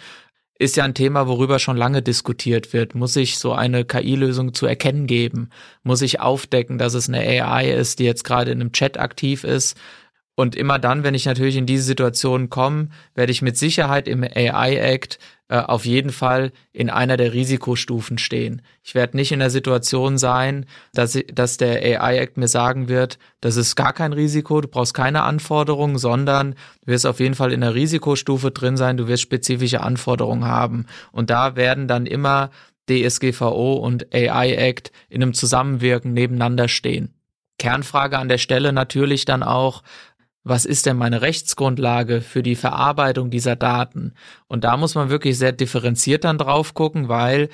[0.57, 2.95] ist ja ein Thema, worüber schon lange diskutiert wird.
[2.95, 5.49] Muss ich so eine KI-Lösung zu erkennen geben?
[5.83, 9.43] Muss ich aufdecken, dass es eine AI ist, die jetzt gerade in einem Chat aktiv
[9.43, 9.77] ist?
[10.35, 14.23] Und immer dann, wenn ich natürlich in diese Situation komme, werde ich mit Sicherheit im
[14.23, 18.63] AI Act äh, auf jeden Fall in einer der Risikostufen stehen.
[18.83, 23.19] Ich werde nicht in der Situation sein, dass, dass der AI Act mir sagen wird,
[23.41, 27.53] das ist gar kein Risiko, du brauchst keine Anforderungen, sondern du wirst auf jeden Fall
[27.53, 30.87] in der Risikostufe drin sein, du wirst spezifische Anforderungen haben.
[31.11, 32.49] Und da werden dann immer
[32.89, 37.13] DSGVO und AI Act in einem Zusammenwirken nebeneinander stehen.
[37.57, 39.83] Kernfrage an der Stelle natürlich dann auch,
[40.45, 44.13] was ist denn meine Rechtsgrundlage für die Verarbeitung dieser Daten?
[44.47, 47.49] Und da muss man wirklich sehr differenziert dann drauf gucken, weil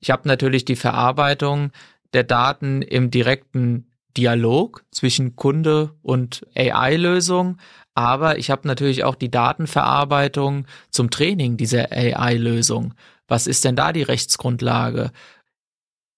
[0.00, 1.70] Ich habe natürlich die Verarbeitung
[2.12, 7.58] der Daten im direkten Dialog zwischen Kunde und AI-Lösung,
[7.94, 12.94] aber ich habe natürlich auch die Datenverarbeitung zum Training dieser AI-Lösung.
[13.28, 15.12] Was ist denn da die Rechtsgrundlage?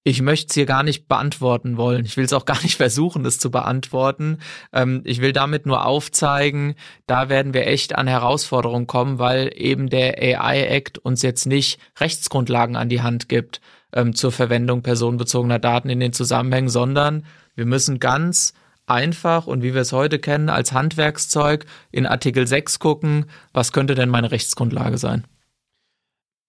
[0.06, 2.04] Ich möchte es hier gar nicht beantworten wollen.
[2.04, 4.38] Ich will es auch gar nicht versuchen, es zu beantworten.
[4.72, 6.74] Ähm, ich will damit nur aufzeigen,
[7.06, 12.76] da werden wir echt an Herausforderungen kommen, weil eben der AI-Act uns jetzt nicht Rechtsgrundlagen
[12.76, 13.62] an die Hand gibt
[13.94, 18.52] ähm, zur Verwendung personenbezogener Daten in den Zusammenhängen, sondern wir müssen ganz
[18.86, 23.94] einfach und wie wir es heute kennen als Handwerkszeug in Artikel 6 gucken, was könnte
[23.94, 25.24] denn meine Rechtsgrundlage sein?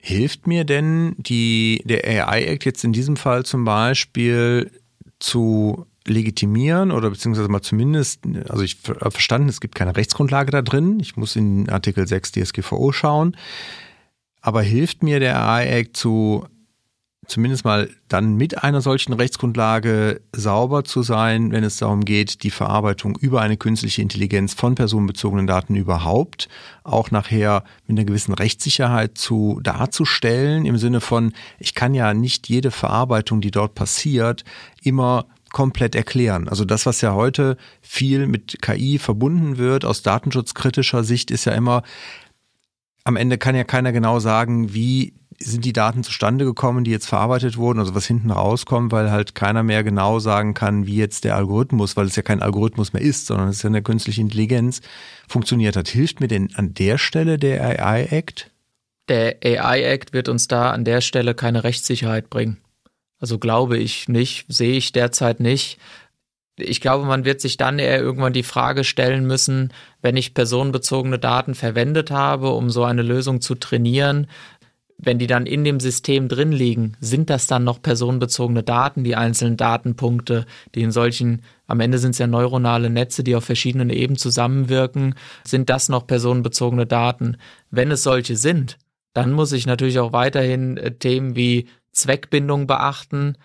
[0.07, 4.69] Hilft mir denn die, der AI-Act jetzt in diesem Fall zum Beispiel
[5.17, 10.61] zu legitimieren oder beziehungsweise mal zumindest, also ich habe verstanden, es gibt keine Rechtsgrundlage da
[10.61, 10.99] drin.
[10.99, 13.35] Ich muss in Artikel 6 DSGVO schauen.
[14.41, 16.45] Aber hilft mir der AI-Act zu
[17.27, 22.51] zumindest mal dann mit einer solchen Rechtsgrundlage sauber zu sein, wenn es darum geht, die
[22.51, 26.47] Verarbeitung über eine künstliche Intelligenz von personenbezogenen Daten überhaupt
[26.83, 32.47] auch nachher mit einer gewissen Rechtssicherheit zu darzustellen, im Sinne von, ich kann ja nicht
[32.47, 34.43] jede Verarbeitung, die dort passiert,
[34.81, 36.49] immer komplett erklären.
[36.49, 41.53] Also das, was ja heute viel mit KI verbunden wird, aus datenschutzkritischer Sicht, ist ja
[41.53, 41.83] immer,
[43.05, 47.07] am Ende kann ja keiner genau sagen, wie sind die Daten zustande gekommen, die jetzt
[47.07, 51.23] verarbeitet wurden, also was hinten rauskommt, weil halt keiner mehr genau sagen kann, wie jetzt
[51.23, 54.21] der Algorithmus, weil es ja kein Algorithmus mehr ist, sondern es ist ja eine künstliche
[54.21, 54.81] Intelligenz,
[55.27, 55.87] funktioniert hat.
[55.87, 58.51] Hilft mir denn an der Stelle der AI-Act?
[59.09, 62.57] Der AI-Act wird uns da an der Stelle keine Rechtssicherheit bringen.
[63.19, 65.79] Also glaube ich nicht, sehe ich derzeit nicht.
[66.57, 71.19] Ich glaube, man wird sich dann eher irgendwann die Frage stellen müssen, wenn ich personenbezogene
[71.19, 74.27] Daten verwendet habe, um so eine Lösung zu trainieren,
[74.97, 79.15] wenn die dann in dem System drin liegen, sind das dann noch personenbezogene Daten, die
[79.15, 83.89] einzelnen Datenpunkte, die in solchen, am Ende sind es ja neuronale Netze, die auf verschiedenen
[83.89, 87.37] Ebenen zusammenwirken, sind das noch personenbezogene Daten?
[87.71, 88.77] Wenn es solche sind,
[89.13, 93.37] dann muss ich natürlich auch weiterhin äh, Themen wie Zweckbindung beachten.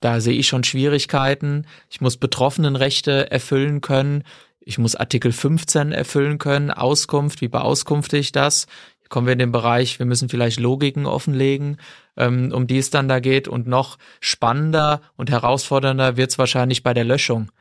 [0.00, 1.66] Da sehe ich schon Schwierigkeiten.
[1.88, 4.22] Ich muss Betroffenenrechte erfüllen können.
[4.66, 8.66] Ich muss Artikel 15 erfüllen können, Auskunft, wie beauskunfte ich das?
[9.14, 11.76] Kommen wir in den Bereich, wir müssen vielleicht Logiken offenlegen,
[12.16, 13.46] ähm, um die es dann da geht.
[13.46, 17.52] Und noch spannender und herausfordernder wird es wahrscheinlich bei der Löschung.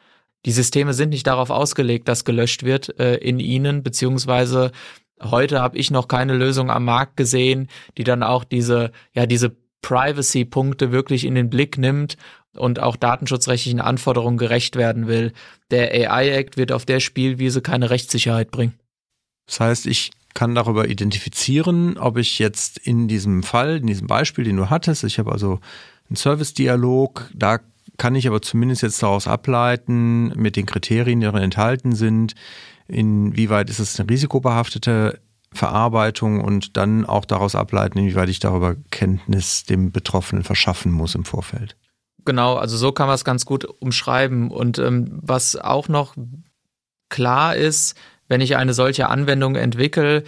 [0.48, 4.72] Die Systeme sind nicht darauf ausgelegt, dass gelöscht wird äh, in ihnen, beziehungsweise
[5.22, 7.68] heute habe ich noch keine Lösung am Markt gesehen,
[8.00, 12.18] die dann auch diese, ja, diese Privacy-Punkte wirklich in den Blick nimmt
[12.56, 15.34] und auch datenschutzrechtlichen Anforderungen gerecht werden will.
[15.70, 18.74] Der AI-Act wird auf der Spielwiese keine Rechtssicherheit bringen.
[19.46, 24.44] Das heißt, ich kann darüber identifizieren, ob ich jetzt in diesem Fall, in diesem Beispiel,
[24.44, 25.60] den du hattest, ich habe also
[26.10, 27.60] einen Service-Dialog, da
[27.98, 32.34] kann ich aber zumindest jetzt daraus ableiten, mit den Kriterien, die darin enthalten sind,
[32.88, 35.20] inwieweit ist es eine risikobehaftete
[35.52, 41.26] Verarbeitung und dann auch daraus ableiten, inwieweit ich darüber Kenntnis dem Betroffenen verschaffen muss im
[41.26, 41.78] Vorfeld.
[42.26, 44.50] Genau, also so kann man es ganz gut umschreiben.
[44.50, 46.16] Und ähm, was auch noch
[47.10, 47.96] klar ist,
[48.34, 50.24] wenn ich eine solche Anwendung entwickle,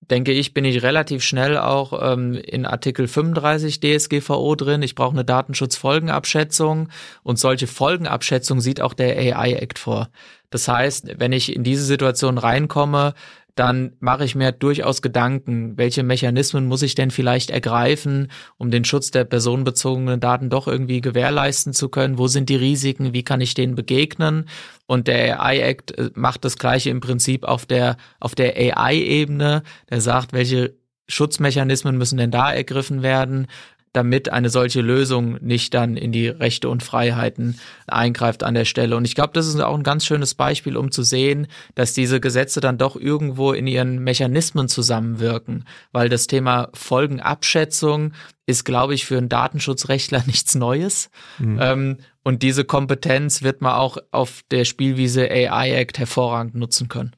[0.00, 4.82] denke ich, bin ich relativ schnell auch ähm, in Artikel 35 DSGVO drin.
[4.82, 6.90] Ich brauche eine Datenschutzfolgenabschätzung
[7.24, 10.10] und solche Folgenabschätzung sieht auch der AI-Act vor.
[10.50, 13.14] Das heißt, wenn ich in diese Situation reinkomme,
[13.54, 18.84] dann mache ich mir durchaus Gedanken, welche Mechanismen muss ich denn vielleicht ergreifen, um den
[18.84, 22.18] Schutz der personenbezogenen Daten doch irgendwie gewährleisten zu können?
[22.18, 23.12] Wo sind die Risiken?
[23.12, 24.46] Wie kann ich denen begegnen?
[24.86, 29.62] Und der AI-Act äh, macht das Gleiche im Prinzip auf der, auf der AI-Ebene.
[29.88, 30.74] Der sagt, welche
[31.06, 33.46] Schutzmechanismen müssen denn da ergriffen werden?
[33.94, 38.96] Damit eine solche Lösung nicht dann in die Rechte und Freiheiten eingreift an der Stelle.
[38.96, 42.20] Und ich glaube, das ist auch ein ganz schönes Beispiel, um zu sehen, dass diese
[42.20, 48.12] Gesetze dann doch irgendwo in ihren Mechanismen zusammenwirken, weil das Thema Folgenabschätzung
[48.46, 51.08] ist, glaube ich, für einen Datenschutzrechtler nichts Neues.
[51.38, 51.58] Mhm.
[51.60, 57.14] Ähm, und diese Kompetenz wird man auch auf der Spielwiese AI Act hervorragend nutzen können.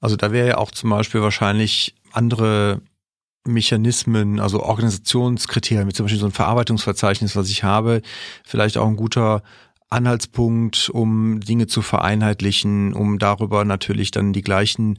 [0.00, 2.80] Also da wäre ja auch zum Beispiel wahrscheinlich andere
[3.46, 8.02] Mechanismen, also Organisationskriterien, wie zum Beispiel so ein Verarbeitungsverzeichnis, was ich habe,
[8.44, 9.42] vielleicht auch ein guter
[9.88, 14.98] Anhaltspunkt, um Dinge zu vereinheitlichen, um darüber natürlich dann die gleichen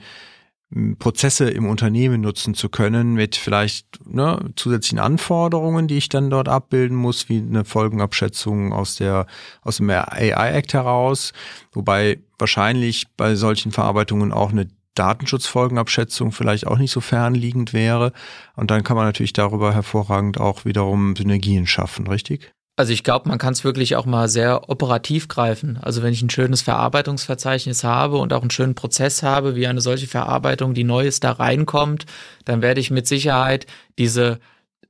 [1.00, 6.50] Prozesse im Unternehmen nutzen zu können mit vielleicht ne, zusätzlichen Anforderungen, die ich dann dort
[6.50, 9.28] abbilden muss, wie eine Folgenabschätzung aus der
[9.62, 11.32] aus dem AI Act heraus,
[11.72, 18.14] wobei wahrscheinlich bei solchen Verarbeitungen auch eine Datenschutzfolgenabschätzung vielleicht auch nicht so fernliegend wäre.
[18.56, 22.52] Und dann kann man natürlich darüber hervorragend auch wiederum Synergien schaffen, richtig?
[22.78, 25.80] Also ich glaube, man kann es wirklich auch mal sehr operativ greifen.
[25.82, 29.82] Also wenn ich ein schönes Verarbeitungsverzeichnis habe und auch einen schönen Prozess habe, wie eine
[29.82, 32.06] solche Verarbeitung, die Neues da reinkommt,
[32.46, 33.66] dann werde ich mit Sicherheit
[33.98, 34.40] diese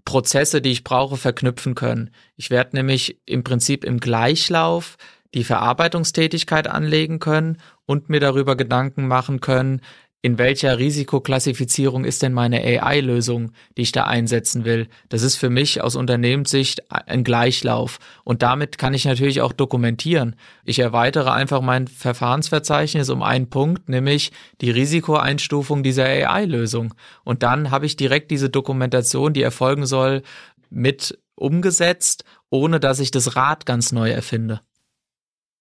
[0.04, 2.10] Prozesse, die ich brauche, verknüpfen können.
[2.36, 4.98] Ich werde nämlich im Prinzip im Gleichlauf
[5.34, 9.82] die Verarbeitungstätigkeit anlegen können und mir darüber Gedanken machen können,
[10.24, 14.88] in welcher Risikoklassifizierung ist denn meine AI-Lösung, die ich da einsetzen will.
[15.10, 18.00] Das ist für mich aus Unternehmenssicht ein Gleichlauf.
[18.24, 20.36] Und damit kann ich natürlich auch dokumentieren.
[20.66, 26.94] Ich erweitere einfach mein Verfahrensverzeichnis um einen Punkt, nämlich die Risikoeinstufung dieser AI-Lösung.
[27.24, 30.24] Und dann habe ich direkt diese Dokumentation, die erfolgen soll,
[30.70, 34.62] mit umgesetzt, ohne dass ich das Rad ganz neu erfinde.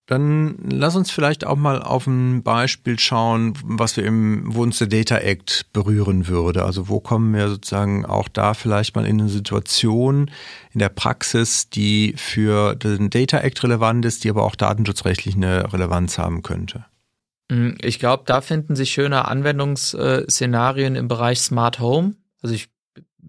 [0.07, 4.79] Dann lass uns vielleicht auch mal auf ein Beispiel schauen, was wir im, wo uns
[4.79, 6.65] der Data Act berühren würde.
[6.65, 10.31] Also wo kommen wir sozusagen auch da vielleicht mal in eine Situation
[10.71, 15.73] in der Praxis, die für den Data Act relevant ist, die aber auch datenschutzrechtlich eine
[15.73, 16.85] Relevanz haben könnte.
[17.81, 22.15] Ich glaube, da finden sich schöne Anwendungsszenarien im Bereich Smart Home.
[22.43, 22.69] Also ich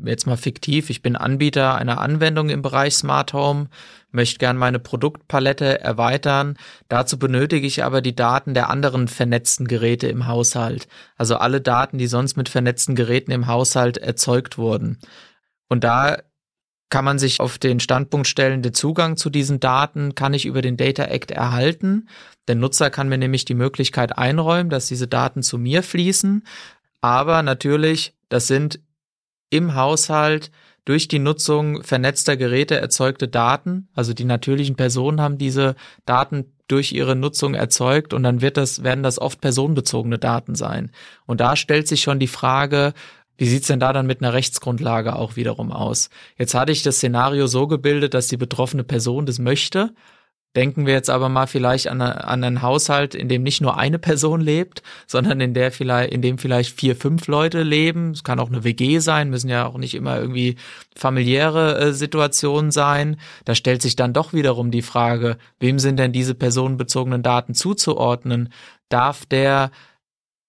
[0.03, 3.69] jetzt mal fiktiv, ich bin Anbieter einer Anwendung im Bereich Smart Home,
[4.11, 6.57] möchte gern meine Produktpalette erweitern.
[6.87, 10.87] Dazu benötige ich aber die Daten der anderen vernetzten Geräte im Haushalt.
[11.17, 14.99] Also alle Daten, die sonst mit vernetzten Geräten im Haushalt erzeugt wurden.
[15.69, 16.17] Und da
[16.89, 20.61] kann man sich auf den Standpunkt stellen, den Zugang zu diesen Daten kann ich über
[20.61, 22.07] den Data Act erhalten.
[22.47, 26.45] Der Nutzer kann mir nämlich die Möglichkeit einräumen, dass diese Daten zu mir fließen.
[27.01, 28.79] Aber natürlich, das sind
[29.49, 30.51] im Haushalt
[30.85, 33.89] durch die Nutzung vernetzter Geräte erzeugte Daten.
[33.93, 38.83] Also die natürlichen Personen haben diese Daten durch ihre Nutzung erzeugt und dann wird das,
[38.83, 40.91] werden das oft personenbezogene Daten sein.
[41.25, 42.93] Und da stellt sich schon die Frage,
[43.37, 46.09] wie sieht's denn da dann mit einer Rechtsgrundlage auch wiederum aus?
[46.37, 49.93] Jetzt hatte ich das Szenario so gebildet, dass die betroffene Person das möchte
[50.57, 53.99] Denken wir jetzt aber mal vielleicht an, an einen Haushalt, in dem nicht nur eine
[53.99, 58.09] Person lebt, sondern in der vielleicht, in dem vielleicht vier, fünf Leute leben.
[58.09, 60.55] Es kann auch eine WG sein, müssen ja auch nicht immer irgendwie
[60.95, 63.17] familiäre äh, Situationen sein.
[63.45, 68.51] Da stellt sich dann doch wiederum die Frage, wem sind denn diese personenbezogenen Daten zuzuordnen?
[68.89, 69.69] Darf der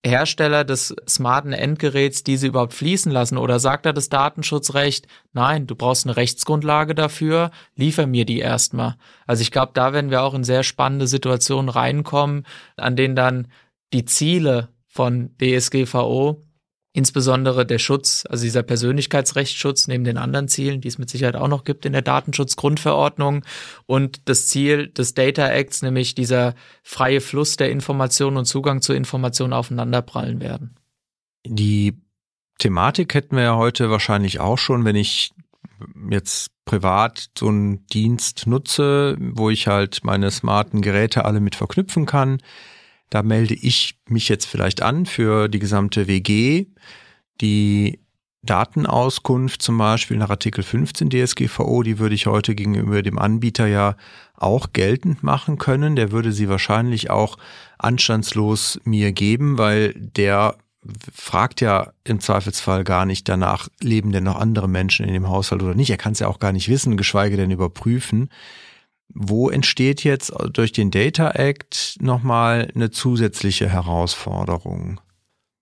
[0.05, 3.37] Hersteller des smarten Endgeräts diese überhaupt fließen lassen?
[3.37, 8.97] Oder sagt er das Datenschutzrecht, nein, du brauchst eine Rechtsgrundlage dafür, liefer mir die erstmal.
[9.27, 13.49] Also ich glaube, da werden wir auch in sehr spannende Situationen reinkommen, an denen dann
[13.93, 16.48] die Ziele von DSGVO
[16.99, 21.47] Insbesondere der Schutz, also dieser Persönlichkeitsrechtsschutz neben den anderen Zielen, die es mit Sicherheit auch
[21.47, 23.45] noch gibt in der Datenschutzgrundverordnung
[23.87, 28.95] und das Ziel des Data Acts, nämlich dieser freie Fluss der Informationen und Zugang zu
[28.95, 30.75] Informationen aufeinanderprallen werden.
[31.47, 31.95] Die
[32.59, 35.31] Thematik hätten wir ja heute wahrscheinlich auch schon, wenn ich
[36.11, 42.07] jetzt privat so einen Dienst nutze, wo ich halt meine smarten Geräte alle mit verknüpfen
[42.07, 42.39] kann
[43.11, 46.67] da melde ich mich jetzt vielleicht an für die gesamte WG.
[47.41, 48.01] Die
[48.43, 53.97] Datenauskunft zum Beispiel nach Artikel 15 DSGVO, die würde ich heute gegenüber dem Anbieter ja
[54.35, 55.97] auch geltend machen können.
[55.97, 57.37] Der würde sie wahrscheinlich auch
[57.79, 60.57] anstandslos mir geben, weil der
[61.13, 65.63] fragt ja im Zweifelsfall gar nicht danach, leben denn noch andere Menschen in dem Haushalt
[65.63, 65.91] oder nicht.
[65.91, 68.31] Er kann es ja auch gar nicht wissen, geschweige denn überprüfen.
[69.15, 75.01] Wo entsteht jetzt durch den Data Act nochmal eine zusätzliche Herausforderung?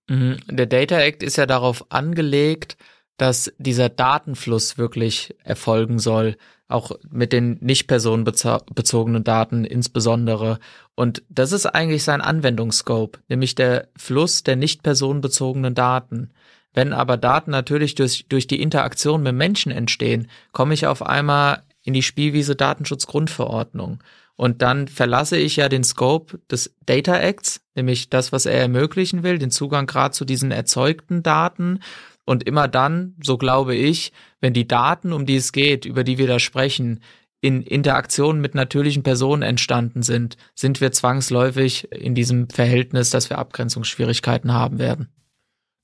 [0.09, 0.37] Mhm.
[0.49, 2.77] Der Data Act ist ja darauf angelegt,
[3.17, 10.59] dass dieser Datenfluss wirklich erfolgen soll, auch mit den nicht personenbezogenen Daten insbesondere.
[10.95, 16.31] Und das ist eigentlich sein Anwendungsscope, nämlich der Fluss der nicht personenbezogenen Daten.
[16.73, 21.63] Wenn aber Daten natürlich durch, durch die Interaktion mit Menschen entstehen, komme ich auf einmal
[21.87, 24.03] in die Spielwiese Datenschutzgrundverordnung.
[24.35, 29.23] Und dann verlasse ich ja den Scope des Data Acts, nämlich das, was er ermöglichen
[29.23, 31.79] will, den Zugang gerade zu diesen erzeugten Daten.
[32.25, 36.17] Und immer dann, so glaube ich, wenn die Daten, um die es geht, über die
[36.17, 36.99] wir da sprechen,
[37.39, 43.37] in Interaktion mit natürlichen Personen entstanden sind, sind wir zwangsläufig in diesem Verhältnis, dass wir
[43.37, 45.07] Abgrenzungsschwierigkeiten haben werden.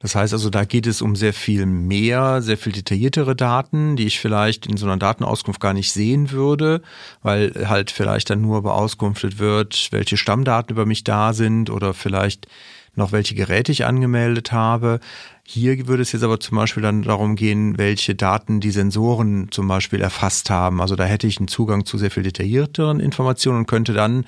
[0.04, 4.06] Das heißt also, da geht es um sehr viel mehr, sehr viel detailliertere Daten, die
[4.06, 6.82] ich vielleicht in so einer Datenauskunft gar nicht sehen würde,
[7.21, 12.48] weil halt vielleicht dann nur beauskunftet wird, welche Stammdaten über mich da sind oder vielleicht
[12.96, 15.00] noch welche Geräte ich angemeldet habe.
[15.46, 19.69] Hier würde es jetzt aber zum Beispiel dann darum gehen, welche Daten die Sensoren zum
[19.69, 20.82] Beispiel erfasst haben.
[20.82, 24.25] Also da hätte ich einen Zugang zu sehr viel detaillierteren Informationen und könnte dann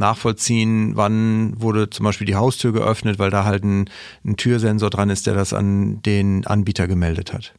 [0.00, 3.88] nachvollziehen, wann wurde zum Beispiel die Haustür geöffnet, weil da halt ein,
[4.24, 7.54] ein Türsensor dran ist, der das an den Anbieter gemeldet hat.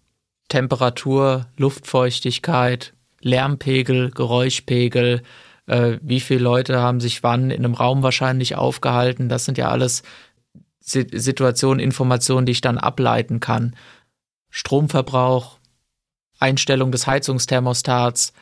[0.50, 5.22] Temperatur, Luftfeuchtigkeit, Lärmpegel, Geräuschpegel,
[5.68, 9.30] äh, wie viele Leute haben sich wann in einem Raum wahrscheinlich aufgehalten.
[9.30, 10.04] Das sind ja alles
[10.82, 13.76] Situationen, Informationen, die ich dann ableiten kann.
[14.50, 15.60] Stromverbrauch,
[16.40, 18.34] Einstellung des Heizungsthermostats,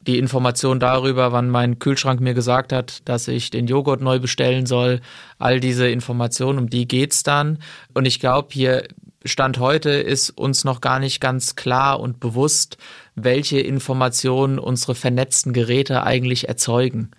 [0.00, 4.66] die Information darüber, wann mein Kühlschrank mir gesagt hat, dass ich den Joghurt neu bestellen
[4.66, 5.00] soll.
[5.38, 7.58] All diese Informationen, um die geht's dann.
[7.92, 8.86] Und ich glaube, hier
[9.26, 12.78] Stand heute ist uns noch gar nicht ganz klar und bewusst,
[13.14, 17.10] welche Informationen unsere vernetzten Geräte eigentlich erzeugen,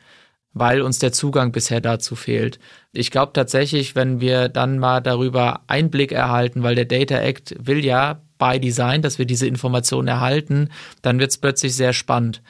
[0.53, 2.59] weil uns der Zugang bisher dazu fehlt.
[2.93, 7.83] Ich glaube tatsächlich, wenn wir dann mal darüber Einblick erhalten, weil der Data Act will
[7.83, 10.69] ja by Design, dass wir diese Informationen erhalten,
[11.01, 12.41] dann wird es plötzlich sehr spannend.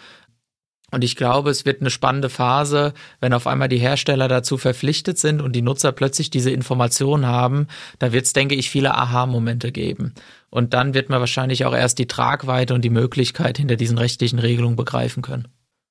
[0.97, 2.91] Und ich glaube, es wird eine spannende Phase,
[3.21, 7.67] wenn auf einmal die Hersteller dazu verpflichtet sind und die Nutzer plötzlich diese Informationen haben.
[7.99, 10.15] Da wird es, denke ich, viele Aha-Momente geben.
[10.49, 14.39] Und dann wird man wahrscheinlich auch erst die Tragweite und die Möglichkeit hinter diesen rechtlichen
[14.39, 15.47] Regelungen begreifen können.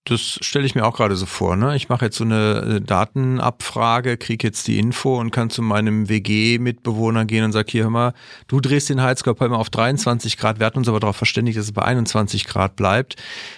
[0.07, 1.57] Das stelle ich mir auch gerade so vor.
[1.57, 1.75] Ne?
[1.75, 6.09] Ich mache jetzt so eine äh, Datenabfrage, kriege jetzt die Info und kann zu meinem
[6.09, 8.15] WG-Mitbewohner gehen und sage, hier hör mal,
[8.47, 11.65] du drehst den Heizkörper immer auf 23 Grad, wir hatten uns aber darauf verständigt, dass
[11.65, 13.17] es bei 21 Grad bleibt.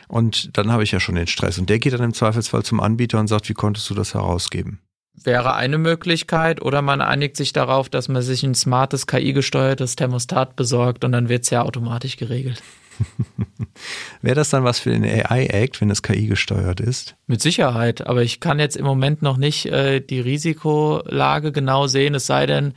[0.09, 1.59] Und dann habe ich ja schon den Stress.
[1.59, 4.81] Und der geht dann im Zweifelsfall zum Anbieter und sagt, wie konntest du das herausgeben?
[5.23, 10.57] Wäre eine Möglichkeit oder man einigt sich darauf, dass man sich ein smartes KI-gesteuertes Thermostat
[10.57, 12.63] besorgt und dann wird es ja automatisch geregelt.
[14.23, 17.17] Wäre das dann was für den AI-Act, wenn es KI gesteuert ist?
[17.27, 22.15] Mit Sicherheit, aber ich kann jetzt im Moment noch nicht äh, die Risikolage genau sehen,
[22.15, 22.75] es sei denn,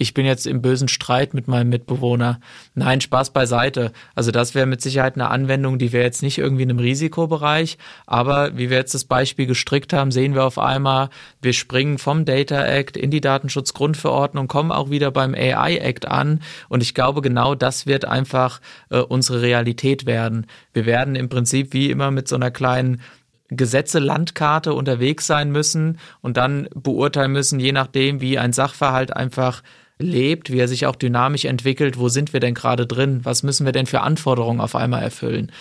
[0.00, 2.38] ich bin jetzt im bösen Streit mit meinem Mitbewohner.
[2.76, 3.90] Nein, Spaß beiseite.
[4.14, 7.78] Also das wäre mit Sicherheit eine Anwendung, die wäre jetzt nicht irgendwie in einem Risikobereich,
[8.06, 11.10] aber wie wir jetzt das Beispiel gestrickt haben, sehen wir auf einmal,
[11.42, 16.42] wir springen vom Data Act in die Datenschutzgrundverordnung, kommen auch wieder beim AI Act an
[16.68, 20.46] und ich glaube, genau das wird einfach äh, unsere Realität werden.
[20.72, 23.02] Wir werden im Prinzip wie immer mit so einer kleinen
[23.50, 29.62] Gesetze-Landkarte unterwegs sein müssen und dann beurteilen müssen, je nachdem, wie ein Sachverhalt einfach
[29.98, 33.66] lebt, wie er sich auch dynamisch entwickelt, wo sind wir denn gerade drin, was müssen
[33.66, 35.52] wir denn für Anforderungen auf einmal erfüllen.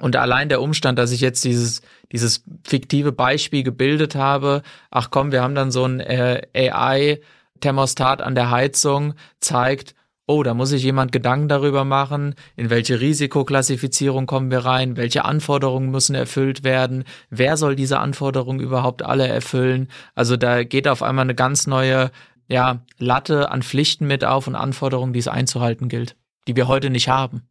[0.00, 1.82] Und allein der Umstand, dass ich jetzt dieses,
[2.12, 8.36] dieses fiktive Beispiel gebildet habe, ach komm, wir haben dann so ein äh, AI-Thermostat an
[8.36, 9.94] der Heizung, zeigt,
[10.28, 15.24] oh, da muss sich jemand Gedanken darüber machen, in welche Risikoklassifizierung kommen wir rein, welche
[15.24, 19.88] Anforderungen müssen erfüllt werden, wer soll diese Anforderungen überhaupt alle erfüllen.
[20.14, 22.10] Also da geht auf einmal eine ganz neue
[22.48, 26.90] ja, Latte an Pflichten mit auf und Anforderungen, die es einzuhalten gilt, die wir heute
[26.90, 27.42] nicht haben.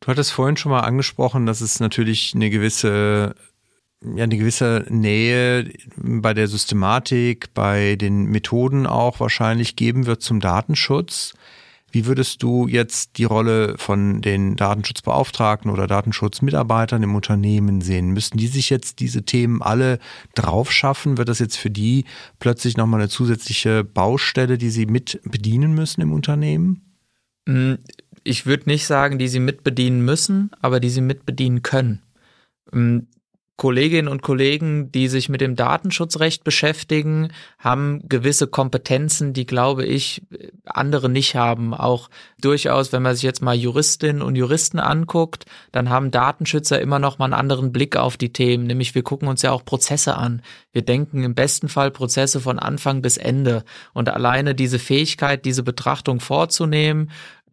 [0.00, 3.36] Du hattest vorhin schon mal angesprochen, dass es natürlich eine gewisse
[4.04, 10.40] ja, eine gewisse Nähe bei der Systematik, bei den Methoden auch wahrscheinlich geben wird zum
[10.40, 11.34] Datenschutz.
[11.92, 18.10] Wie würdest du jetzt die Rolle von den Datenschutzbeauftragten oder Datenschutzmitarbeitern im Unternehmen sehen?
[18.10, 19.98] Müssten die sich jetzt diese Themen alle
[20.34, 21.18] drauf schaffen?
[21.18, 22.06] Wird das jetzt für die
[22.38, 26.96] plötzlich nochmal eine zusätzliche Baustelle, die sie mit bedienen müssen im Unternehmen?
[27.46, 27.78] Hm,
[28.24, 32.00] ich würde nicht sagen, die sie mitbedienen müssen, aber die sie mitbedienen können.
[33.56, 40.22] Kolleginnen und Kollegen, die sich mit dem Datenschutzrecht beschäftigen, haben gewisse Kompetenzen, die, glaube ich,
[40.64, 41.74] andere nicht haben.
[41.74, 42.08] Auch
[42.40, 47.18] durchaus, wenn man sich jetzt mal Juristinnen und Juristen anguckt, dann haben Datenschützer immer noch
[47.18, 48.66] mal einen anderen Blick auf die Themen.
[48.66, 50.42] Nämlich wir gucken uns ja auch Prozesse an.
[50.72, 53.64] Wir denken im besten Fall Prozesse von Anfang bis Ende.
[53.92, 57.10] Und alleine diese Fähigkeit, diese Betrachtung vorzunehmen,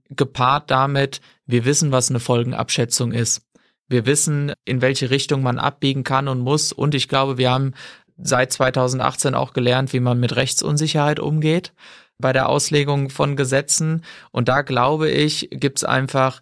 [0.09, 3.48] gepaart damit, wir wissen, was eine Folgenabschätzung ist
[3.89, 6.71] wir wissen, in welche Richtung man abbiegen kann und muss.
[6.71, 7.73] Und ich glaube, wir haben
[8.17, 11.73] seit 2018 auch gelernt, wie man mit Rechtsunsicherheit umgeht
[12.19, 14.03] bei der Auslegung von Gesetzen.
[14.31, 16.41] Und da glaube ich, gibt es einfach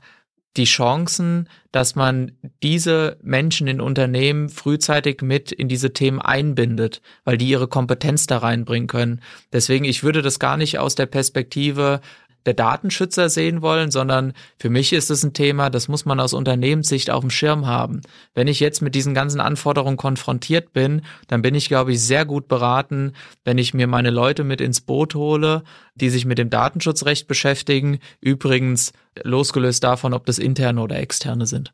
[0.57, 2.31] die Chancen, dass man
[2.63, 8.39] diese Menschen in Unternehmen frühzeitig mit in diese Themen einbindet, weil die ihre Kompetenz da
[8.39, 9.21] reinbringen können.
[9.53, 12.01] Deswegen, ich würde das gar nicht aus der Perspektive
[12.47, 16.33] der Datenschützer sehen wollen, sondern für mich ist es ein Thema, das muss man aus
[16.33, 18.01] Unternehmenssicht auf dem Schirm haben.
[18.33, 22.25] Wenn ich jetzt mit diesen ganzen Anforderungen konfrontiert bin, dann bin ich, glaube ich, sehr
[22.25, 23.11] gut beraten,
[23.43, 25.63] wenn ich mir meine Leute mit ins Boot hole,
[25.95, 27.99] die sich mit dem Datenschutzrecht beschäftigen.
[28.21, 31.73] Übrigens losgelöst davon, ob das interne oder externe sind.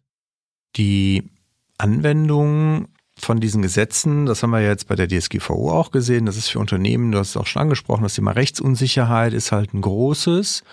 [0.76, 1.30] Die
[1.78, 2.88] Anwendung
[3.20, 6.60] von diesen Gesetzen, das haben wir jetzt bei der DSGVO auch gesehen, das ist für
[6.60, 10.64] Unternehmen, du hast es auch schon angesprochen, das Thema Rechtsunsicherheit ist halt ein großes.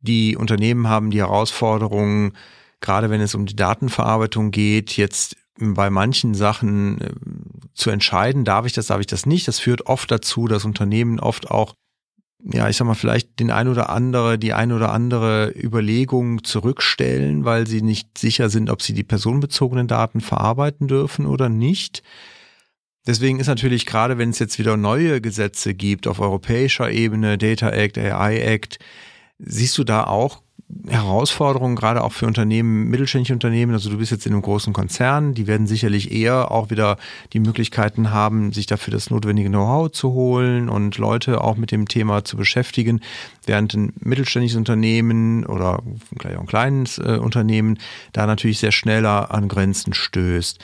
[0.00, 2.32] Die Unternehmen haben die Herausforderung,
[2.80, 7.10] gerade wenn es um die Datenverarbeitung geht, jetzt bei manchen Sachen äh,
[7.74, 9.48] zu entscheiden, darf ich das, darf ich das nicht.
[9.48, 11.74] Das führt oft dazu, dass Unternehmen oft auch,
[12.44, 17.44] ja, ich sag mal, vielleicht den ein oder andere, die ein oder andere Überlegung zurückstellen,
[17.44, 22.02] weil sie nicht sicher sind, ob sie die personenbezogenen Daten verarbeiten dürfen oder nicht.
[23.06, 27.70] Deswegen ist natürlich gerade, wenn es jetzt wieder neue Gesetze gibt auf europäischer Ebene, Data
[27.70, 28.78] Act, AI Act,
[29.38, 30.42] siehst du da auch
[30.88, 33.72] Herausforderungen, gerade auch für Unternehmen, mittelständische Unternehmen.
[33.72, 36.98] Also du bist jetzt in einem großen Konzern, die werden sicherlich eher auch wieder
[37.32, 41.86] die Möglichkeiten haben, sich dafür das notwendige Know-how zu holen und Leute auch mit dem
[41.86, 43.00] Thema zu beschäftigen,
[43.44, 45.82] während ein mittelständisches Unternehmen oder
[46.18, 47.78] ein kleines äh, Unternehmen
[48.12, 50.58] da natürlich sehr schneller an Grenzen stößt.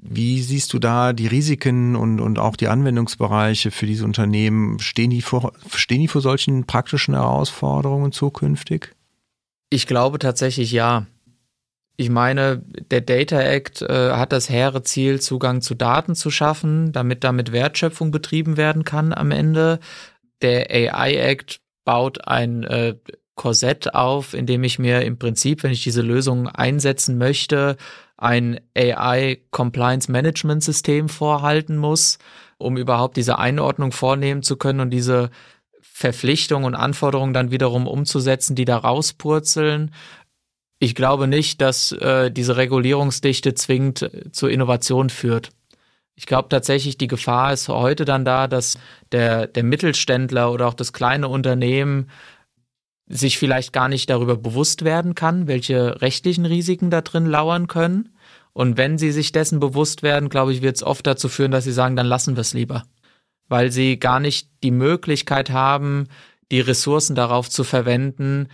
[0.00, 4.78] Wie siehst du da die Risiken und, und auch die Anwendungsbereiche für diese Unternehmen?
[4.78, 8.94] Stehen die, vor, stehen die vor solchen praktischen Herausforderungen zukünftig?
[9.70, 11.06] Ich glaube tatsächlich ja.
[11.96, 16.92] Ich meine, der Data Act äh, hat das hehre Ziel, Zugang zu Daten zu schaffen,
[16.92, 19.80] damit damit Wertschöpfung betrieben werden kann am Ende.
[20.40, 22.94] Der AI Act baut ein äh,
[23.34, 27.76] Korsett auf, in dem ich mir im Prinzip, wenn ich diese Lösung einsetzen möchte,
[28.16, 32.18] ein AI Compliance Management System vorhalten muss,
[32.58, 35.30] um überhaupt diese Einordnung vornehmen zu können und diese
[35.98, 39.92] Verpflichtungen und Anforderungen dann wiederum umzusetzen, die da rauspurzeln.
[40.78, 45.50] Ich glaube nicht, dass äh, diese Regulierungsdichte zwingend äh, zur Innovation führt.
[46.14, 48.78] Ich glaube tatsächlich, die Gefahr ist heute dann da, dass
[49.10, 52.10] der, der Mittelständler oder auch das kleine Unternehmen
[53.08, 58.10] sich vielleicht gar nicht darüber bewusst werden kann, welche rechtlichen Risiken da drin lauern können.
[58.52, 61.64] Und wenn sie sich dessen bewusst werden, glaube ich, wird es oft dazu führen, dass
[61.64, 62.84] sie sagen, dann lassen wir es lieber
[63.48, 66.08] weil sie gar nicht die Möglichkeit haben,
[66.50, 68.48] die Ressourcen darauf zu verwenden,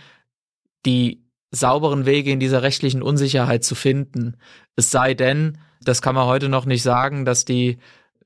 [0.85, 4.37] die sauberen Wege in dieser rechtlichen Unsicherheit zu finden.
[4.75, 7.77] Es sei denn, das kann man heute noch nicht sagen, dass die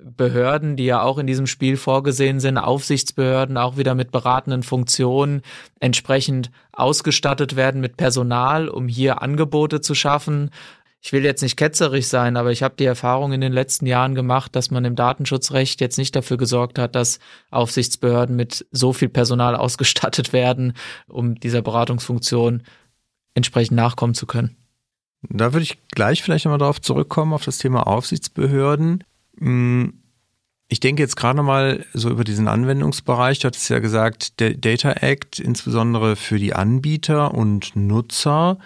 [0.02, 5.42] Behörden, die ja auch in diesem Spiel vorgesehen sind, Aufsichtsbehörden auch wieder mit beratenden Funktionen
[5.82, 10.52] entsprechend ausgestattet werden mit Personal, um hier Angebote zu schaffen,
[11.02, 14.16] ich will jetzt nicht ketzerisch sein, aber ich habe die Erfahrung in den letzten Jahren
[14.16, 17.20] gemacht, dass man im Datenschutzrecht jetzt nicht dafür gesorgt hat, dass
[17.52, 20.74] Aufsichtsbehörden mit so viel Personal ausgestattet werden,
[21.08, 22.64] um dieser Beratungsfunktion
[23.34, 24.58] entsprechend nachkommen zu können.
[25.22, 29.04] Da würde ich gleich vielleicht nochmal darauf zurückkommen, auf das Thema Aufsichtsbehörden.
[29.38, 29.94] Hm,
[30.68, 33.40] ich denke jetzt gerade nochmal so über diesen Anwendungsbereich.
[33.40, 38.60] Du hattest ja gesagt, der Data Act, insbesondere für die Anbieter und Nutzer.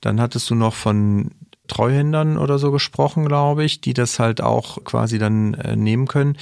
[0.00, 1.30] Dann hattest du noch von
[1.66, 6.36] Treuhändern oder so gesprochen, glaube ich, die das halt auch quasi dann äh, nehmen können.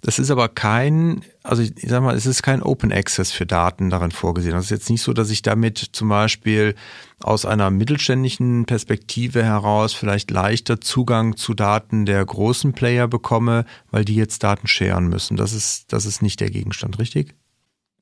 [0.00, 3.90] Das ist aber kein, also ich, sag mal, es ist kein Open Access für Daten
[3.90, 4.54] darin vorgesehen.
[4.54, 6.74] Das ist jetzt nicht so, dass ich damit zum Beispiel
[7.22, 14.04] aus einer mittelständischen Perspektive heraus vielleicht leichter Zugang zu Daten der großen Player bekomme, weil
[14.04, 15.36] die jetzt Daten scheren müssen.
[15.36, 17.34] Das ist, das ist nicht der Gegenstand, richtig?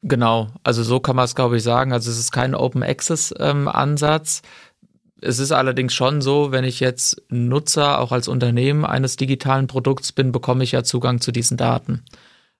[0.03, 1.93] Genau, also so kann man es, glaube ich, sagen.
[1.93, 4.43] Also es ist kein Open Access ähm, Ansatz.
[5.21, 10.13] Es ist allerdings schon so, wenn ich jetzt Nutzer auch als Unternehmen eines digitalen Produkts
[10.13, 12.05] bin, bekomme ich ja Zugang zu diesen Daten.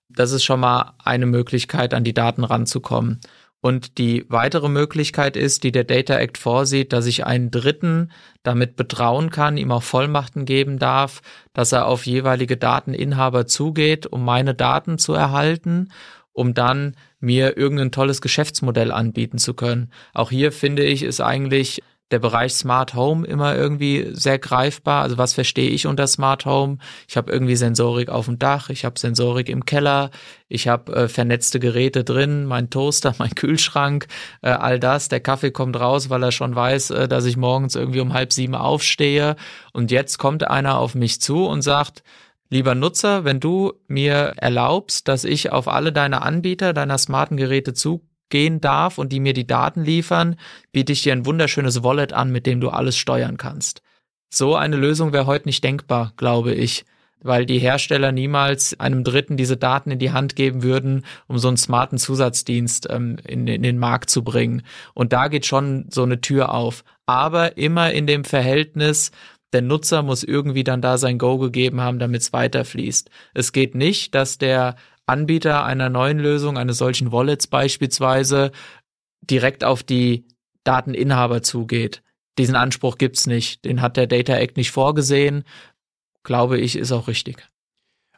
[0.09, 3.21] Das ist schon mal eine Möglichkeit, an die Daten ranzukommen.
[3.61, 8.77] Und die weitere Möglichkeit ist, die der Data Act vorsieht, dass ich einen Dritten damit
[8.77, 11.21] betrauen kann, ihm auch Vollmachten geben darf,
[11.53, 15.89] dass er auf jeweilige Dateninhaber zugeht, um meine Daten zu erhalten,
[16.31, 19.91] um dann mir irgendein tolles Geschäftsmodell anbieten zu können.
[20.13, 21.81] Auch hier finde ich, ist eigentlich
[22.11, 25.03] der Bereich Smart Home immer irgendwie sehr greifbar.
[25.03, 26.77] Also was verstehe ich unter Smart Home?
[27.07, 30.09] Ich habe irgendwie Sensorik auf dem Dach, ich habe Sensorik im Keller,
[30.47, 34.07] ich habe äh, vernetzte Geräte drin, mein Toaster, mein Kühlschrank,
[34.41, 35.09] äh, all das.
[35.09, 38.33] Der Kaffee kommt raus, weil er schon weiß, äh, dass ich morgens irgendwie um halb
[38.33, 39.35] sieben aufstehe.
[39.73, 42.03] Und jetzt kommt einer auf mich zu und sagt,
[42.51, 47.75] Lieber Nutzer, wenn du mir erlaubst, dass ich auf alle deine Anbieter deiner smarten Geräte
[47.75, 50.35] zu gehen darf und die mir die Daten liefern,
[50.71, 53.81] biete ich dir ein wunderschönes Wallet an, mit dem du alles steuern kannst.
[54.31, 56.85] So eine Lösung wäre heute nicht denkbar, glaube ich,
[57.21, 61.47] weil die Hersteller niemals einem Dritten diese Daten in die Hand geben würden, um so
[61.47, 64.63] einen smarten Zusatzdienst ähm, in, in den Markt zu bringen.
[64.93, 66.83] Und da geht schon so eine Tür auf.
[67.05, 69.11] Aber immer in dem Verhältnis,
[69.51, 73.09] der Nutzer muss irgendwie dann da sein Go gegeben haben, damit es weiterfließt.
[73.33, 74.75] Es geht nicht, dass der
[75.09, 78.51] Anbieter einer neuen Lösung, eines solchen Wallets beispielsweise,
[79.21, 80.25] direkt auf die
[80.63, 82.01] Dateninhaber zugeht.
[82.37, 83.65] Diesen Anspruch gibt's nicht.
[83.65, 85.43] Den hat der Data Act nicht vorgesehen.
[86.23, 87.47] Glaube ich, ist auch richtig.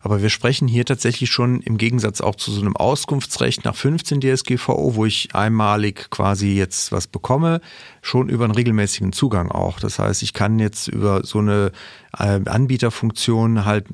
[0.01, 4.21] Aber wir sprechen hier tatsächlich schon im Gegensatz auch zu so einem Auskunftsrecht nach 15
[4.21, 7.61] DSGVO, wo ich einmalig quasi jetzt was bekomme,
[8.01, 9.79] schon über einen regelmäßigen Zugang auch.
[9.79, 11.71] Das heißt, ich kann jetzt über so eine
[12.17, 13.85] äh, Anbieterfunktion halt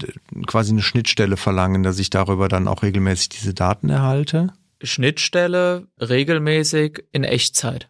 [0.46, 4.54] quasi eine Schnittstelle verlangen, dass ich darüber dann auch regelmäßig diese Daten erhalte.
[4.82, 7.90] Schnittstelle regelmäßig in Echtzeit.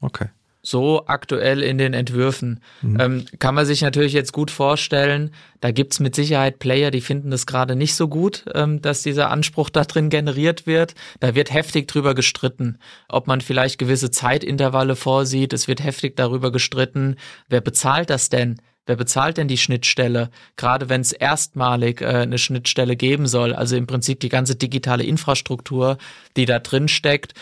[0.00, 0.28] Okay
[0.64, 2.60] so aktuell in den Entwürfen.
[2.82, 3.00] Mhm.
[3.00, 7.30] Ähm, kann man sich natürlich jetzt gut vorstellen, da gibt's mit Sicherheit Player, die finden
[7.30, 10.94] das gerade nicht so gut, ähm, dass dieser Anspruch da drin generiert wird.
[11.20, 15.52] Da wird heftig drüber gestritten, ob man vielleicht gewisse Zeitintervalle vorsieht.
[15.52, 17.16] Es wird heftig darüber gestritten,
[17.48, 18.60] wer bezahlt das denn?
[18.86, 20.30] Wer bezahlt denn die Schnittstelle?
[20.56, 25.04] Gerade wenn es erstmalig äh, eine Schnittstelle geben soll, also im Prinzip die ganze digitale
[25.04, 25.96] Infrastruktur,
[26.36, 27.34] die da drin steckt,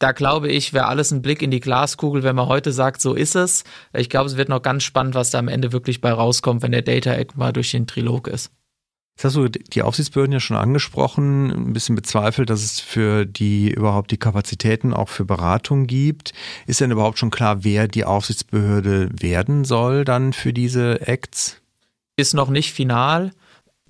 [0.00, 3.14] da glaube ich, wäre alles ein Blick in die Glaskugel, wenn man heute sagt, so
[3.14, 3.64] ist es.
[3.92, 6.72] Ich glaube, es wird noch ganz spannend, was da am Ende wirklich bei rauskommt, wenn
[6.72, 8.50] der Data Act mal durch den Trilog ist.
[9.16, 13.70] Jetzt hast du die Aufsichtsbehörden ja schon angesprochen, ein bisschen bezweifelt, dass es für die
[13.70, 16.32] überhaupt die Kapazitäten auch für Beratung gibt.
[16.66, 21.60] Ist denn überhaupt schon klar, wer die Aufsichtsbehörde werden soll dann für diese Acts?
[22.16, 23.32] Ist noch nicht final.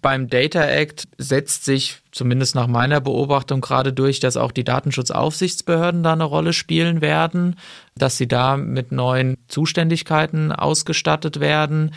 [0.02, 6.02] Beim Data Act setzt sich zumindest nach meiner Beobachtung gerade durch, dass auch die Datenschutzaufsichtsbehörden
[6.02, 7.56] da eine Rolle spielen werden,
[7.96, 11.92] dass sie da mit neuen Zuständigkeiten ausgestattet werden.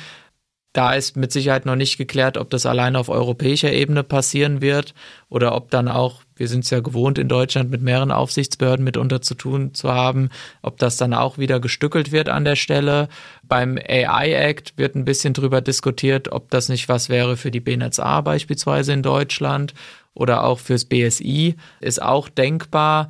[0.74, 4.93] Da ist mit Sicherheit noch nicht geklärt, ob das allein auf europäischer Ebene passieren wird
[5.30, 9.22] oder ob dann auch, wir sind es ja gewohnt, in Deutschland mit mehreren Aufsichtsbehörden mitunter
[9.22, 10.30] zu tun zu haben,
[10.62, 13.08] ob das dann auch wieder gestückelt wird an der Stelle.
[13.44, 17.60] Beim AI Act wird ein bisschen drüber diskutiert, ob das nicht was wäre für die
[17.60, 19.74] BNetzA beispielsweise in Deutschland
[20.14, 21.56] oder auch fürs BSI.
[21.80, 23.10] Ist auch denkbar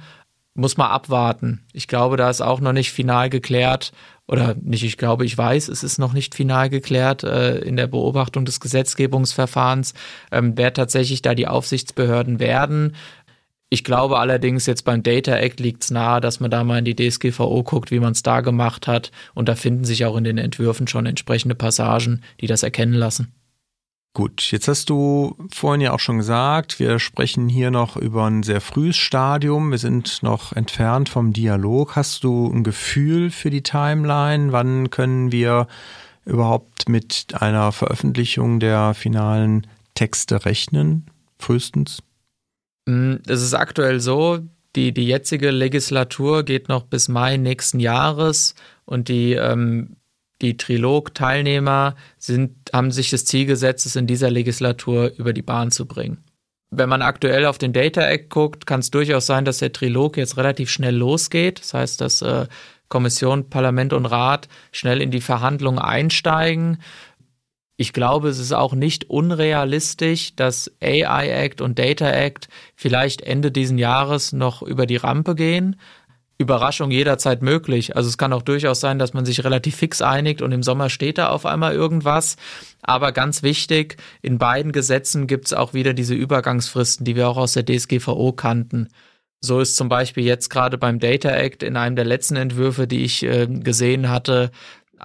[0.55, 1.65] muss man abwarten.
[1.73, 3.91] Ich glaube, da ist auch noch nicht final geklärt,
[4.27, 7.87] oder nicht, ich glaube, ich weiß, es ist noch nicht final geklärt äh, in der
[7.87, 9.93] Beobachtung des Gesetzgebungsverfahrens,
[10.31, 12.95] ähm, wer tatsächlich da die Aufsichtsbehörden werden.
[13.69, 16.85] Ich glaube allerdings, jetzt beim Data Act liegt es nahe, dass man da mal in
[16.85, 19.11] die DSGVO guckt, wie man es da gemacht hat.
[19.33, 23.33] Und da finden sich auch in den Entwürfen schon entsprechende Passagen, die das erkennen lassen.
[24.15, 28.43] Gut, jetzt hast du vorhin ja auch schon gesagt, wir sprechen hier noch über ein
[28.43, 29.71] sehr frühes Stadium.
[29.71, 31.95] Wir sind noch entfernt vom Dialog.
[31.95, 34.51] Hast du ein Gefühl für die Timeline?
[34.51, 35.65] Wann können wir
[36.25, 41.07] überhaupt mit einer Veröffentlichung der finalen Texte rechnen?
[41.39, 42.03] Frühestens?
[42.85, 44.41] Mm, es ist aktuell so,
[44.75, 48.53] die, die jetzige Legislatur geht noch bis Mai nächsten Jahres
[48.85, 49.95] und die ähm,
[50.41, 51.95] die Trilog-Teilnehmer
[52.73, 56.23] haben sich das Ziel gesetzt, es in dieser Legislatur über die Bahn zu bringen.
[56.75, 60.17] Wenn man aktuell auf den Data Act guckt, kann es durchaus sein, dass der Trilog
[60.17, 61.59] jetzt relativ schnell losgeht.
[61.59, 62.47] Das heißt, dass äh,
[62.89, 66.79] Kommission, Parlament und Rat schnell in die Verhandlungen einsteigen.
[67.75, 73.51] Ich glaube, es ist auch nicht unrealistisch, dass AI Act und Data Act vielleicht Ende
[73.51, 75.79] diesen Jahres noch über die Rampe gehen.
[76.43, 77.95] Überraschung jederzeit möglich.
[77.95, 80.89] Also es kann auch durchaus sein, dass man sich relativ fix einigt und im Sommer
[80.89, 82.35] steht da auf einmal irgendwas.
[82.81, 87.37] Aber ganz wichtig, in beiden Gesetzen gibt es auch wieder diese Übergangsfristen, die wir auch
[87.37, 88.89] aus der DSGVO kannten.
[89.39, 93.03] So ist zum Beispiel jetzt gerade beim Data Act in einem der letzten Entwürfe, die
[93.03, 94.51] ich äh, gesehen hatte,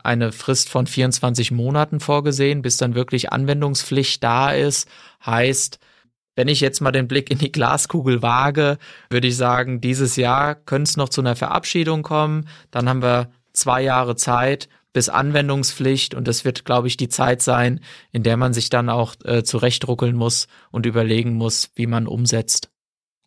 [0.05, 4.89] eine Frist von 24 Monaten vorgesehen, bis dann wirklich Anwendungspflicht da ist.
[5.25, 5.81] Heißt,
[6.39, 8.79] wenn ich jetzt mal den Blick in die Glaskugel wage,
[9.11, 12.49] würde ich sagen, dieses Jahr könnte es noch zu einer Verabschiedung kommen.
[12.71, 17.43] Dann haben wir zwei Jahre Zeit bis Anwendungspflicht und das wird, glaube ich, die Zeit
[17.43, 17.81] sein,
[18.13, 22.71] in der man sich dann auch äh, zurechtruckeln muss und überlegen muss, wie man umsetzt.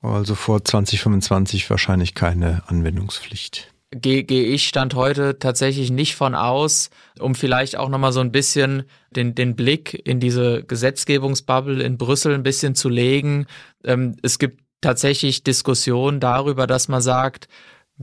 [0.02, 6.90] Also vor 2025 wahrscheinlich keine Anwendungspflicht gehe geh ich Stand heute tatsächlich nicht von aus,
[7.20, 12.34] um vielleicht auch nochmal so ein bisschen den, den Blick in diese Gesetzgebungsbubble in Brüssel
[12.34, 13.48] ein bisschen zu legen.
[13.84, 17.48] Ähm, es gibt tatsächlich Diskussionen darüber, dass man sagt,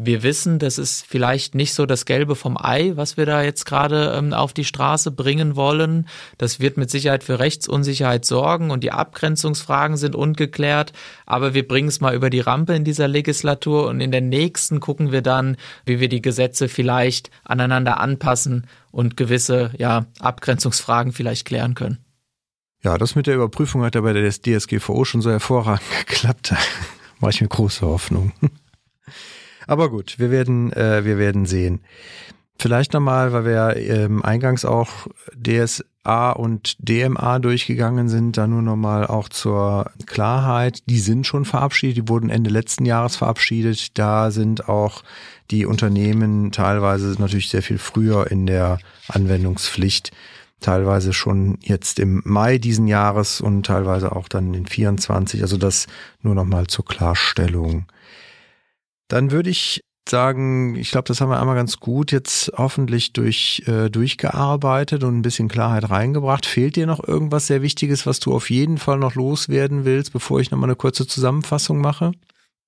[0.01, 3.65] wir wissen, das ist vielleicht nicht so das Gelbe vom Ei, was wir da jetzt
[3.67, 6.07] gerade ähm, auf die Straße bringen wollen.
[6.39, 10.93] Das wird mit Sicherheit für Rechtsunsicherheit sorgen und die Abgrenzungsfragen sind ungeklärt.
[11.27, 14.79] Aber wir bringen es mal über die Rampe in dieser Legislatur und in der nächsten
[14.79, 21.45] gucken wir dann, wie wir die Gesetze vielleicht aneinander anpassen und gewisse ja, Abgrenzungsfragen vielleicht
[21.45, 21.99] klären können.
[22.85, 26.55] Ja, das mit der Überprüfung hat ja bei der DSGVO schon so hervorragend geklappt.
[27.19, 28.33] Mache ich mir große Hoffnung.
[29.69, 31.81] Aber gut, wir werden, äh, wir werden sehen.
[32.59, 35.07] Vielleicht nochmal, weil wir ähm, eingangs auch
[35.37, 40.83] DSA und DMA durchgegangen sind, da nur nochmal auch zur Klarheit.
[40.87, 43.97] Die sind schon verabschiedet, die wurden Ende letzten Jahres verabschiedet.
[43.97, 45.05] Da sind auch
[45.53, 50.11] die Unternehmen teilweise natürlich sehr viel früher in der Anwendungspflicht.
[50.61, 55.43] teilweise schon jetzt im Mai diesen Jahres und teilweise auch dann in 24.
[55.43, 55.87] Also das
[56.23, 57.87] nur nochmal zur Klarstellung.
[59.09, 63.63] Dann würde ich sagen, ich glaube, das haben wir einmal ganz gut jetzt hoffentlich durch,
[63.67, 66.47] äh, durchgearbeitet und ein bisschen Klarheit reingebracht.
[66.47, 70.41] Fehlt dir noch irgendwas sehr Wichtiges, was du auf jeden Fall noch loswerden willst, bevor
[70.41, 72.13] ich nochmal eine kurze Zusammenfassung mache?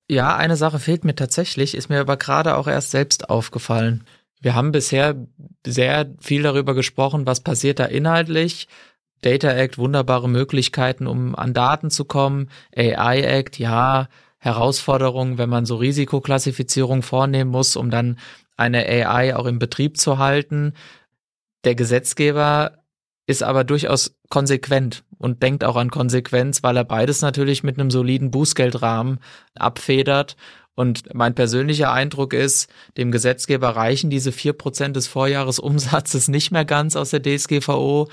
[0.09, 4.05] Ja, eine Sache fehlt mir tatsächlich, ist mir aber gerade auch erst selbst aufgefallen.
[4.41, 5.15] Wir haben bisher
[5.65, 8.69] sehr viel darüber gesprochen, was passiert da inhaltlich.
[9.23, 12.49] Data Act, wunderbare Möglichkeiten, um an Daten zu kommen.
[12.75, 14.09] AI Act, ja,
[14.41, 18.19] Herausforderung, wenn man so Risikoklassifizierung vornehmen muss, um dann
[18.57, 20.75] eine AI auch im Betrieb zu halten.
[21.65, 22.79] Der Gesetzgeber
[23.27, 27.91] ist aber durchaus konsequent und denkt auch an Konsequenz, weil er beides natürlich mit einem
[27.91, 29.21] soliden Bußgeldrahmen
[29.55, 30.37] abfedert
[30.81, 36.65] und mein persönlicher Eindruck ist, dem Gesetzgeber reichen diese vier Prozent des Vorjahresumsatzes nicht mehr
[36.65, 38.09] ganz aus der DSGVO.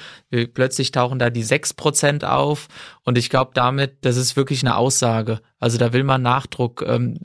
[0.54, 2.68] Plötzlich tauchen da die sechs Prozent auf.
[3.06, 5.40] Und ich glaube damit, das ist wirklich eine Aussage.
[5.60, 7.18] Also da will man Nachdruck ähm,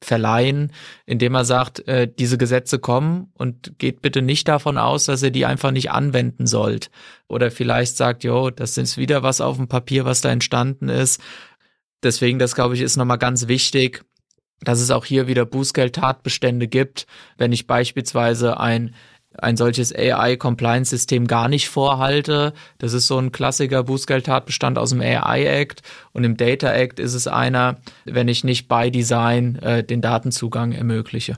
[0.00, 0.72] verleihen,
[1.04, 5.32] indem er sagt, äh, diese Gesetze kommen und geht bitte nicht davon aus, dass ihr
[5.32, 6.90] die einfach nicht anwenden sollt.
[7.28, 11.20] Oder vielleicht sagt, jo, das ist wieder was auf dem Papier, was da entstanden ist.
[12.02, 14.02] Deswegen, das glaube ich, ist nochmal ganz wichtig,
[14.64, 17.06] dass es auch hier wieder Bußgeld-Tatbestände gibt,
[17.36, 18.94] wenn ich beispielsweise ein
[19.38, 22.52] ein solches AI-Compliance-System gar nicht vorhalte.
[22.76, 25.82] Das ist so ein klassiker Bußgeld-Tatbestand aus dem AI-Act.
[26.12, 30.72] Und im Data Act ist es einer, wenn ich nicht by Design äh, den Datenzugang
[30.72, 31.36] ermögliche.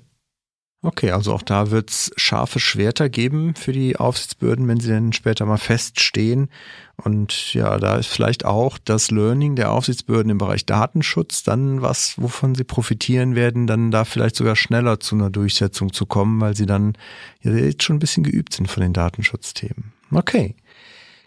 [0.85, 5.15] Okay, also auch da wird es scharfe Schwerter geben für die Aufsichtsbehörden, wenn sie dann
[5.15, 6.51] später mal feststehen.
[6.97, 12.21] Und ja, da ist vielleicht auch das Learning der Aufsichtsbehörden im Bereich Datenschutz dann was,
[12.21, 16.55] wovon sie profitieren werden, dann da vielleicht sogar schneller zu einer Durchsetzung zu kommen, weil
[16.55, 16.99] sie dann
[17.41, 19.95] ja jetzt schon ein bisschen geübt sind von den Datenschutzthemen.
[20.13, 20.55] Okay.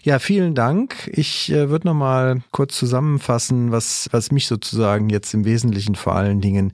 [0.04, 1.10] Ja, vielen Dank.
[1.12, 6.16] Ich äh, würde noch mal kurz zusammenfassen, was, was mich sozusagen jetzt im Wesentlichen vor
[6.16, 6.74] allen Dingen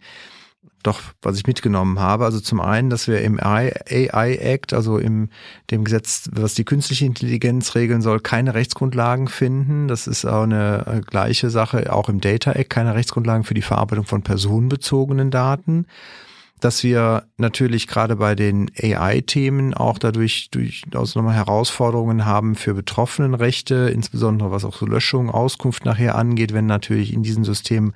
[0.83, 2.25] doch, was ich mitgenommen habe.
[2.25, 5.29] Also zum einen, dass wir im AI Act, also im
[5.71, 9.87] dem Gesetz, was die künstliche Intelligenz regeln soll, keine Rechtsgrundlagen finden.
[9.87, 13.61] Das ist auch eine äh, gleiche Sache, auch im Data Act, keine Rechtsgrundlagen für die
[13.61, 15.87] Verarbeitung von personenbezogenen Daten
[16.63, 23.91] dass wir natürlich gerade bei den AI-Themen auch dadurch durchaus nochmal Herausforderungen haben für Betroffenenrechte,
[23.93, 27.93] insbesondere was auch so Löschung, Auskunft nachher angeht, wenn natürlich in diesem System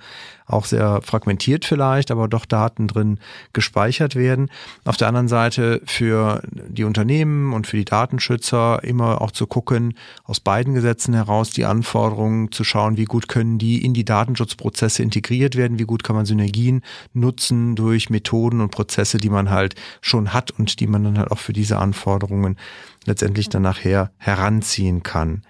[0.48, 3.20] auch sehr fragmentiert vielleicht, aber doch Daten drin
[3.54, 4.50] gespeichert werden.
[4.86, 9.96] Auf der anderen Seite für die Unternehmen und für die Datenschützer immer auch zu gucken,
[10.24, 15.04] aus beiden Gesetzen heraus die Anforderungen zu schauen, wie gut können die in die Datenschutzprozesse
[15.04, 16.82] integriert werden, wie gut kann man Synergien
[17.14, 21.32] nutzen durch Methoden und Prozesse, die man halt schon hat und die man dann halt
[21.32, 22.58] auch für diese Anforderungen
[23.06, 25.44] letztendlich dann nachher heranziehen kann.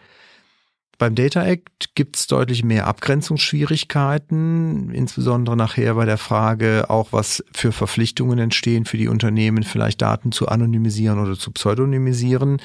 [0.99, 7.45] Beim Data Act gibt es deutlich mehr Abgrenzungsschwierigkeiten, insbesondere nachher bei der Frage auch, was
[7.53, 12.59] für Verpflichtungen entstehen für die Unternehmen, vielleicht Daten zu anonymisieren oder zu pseudonymisieren,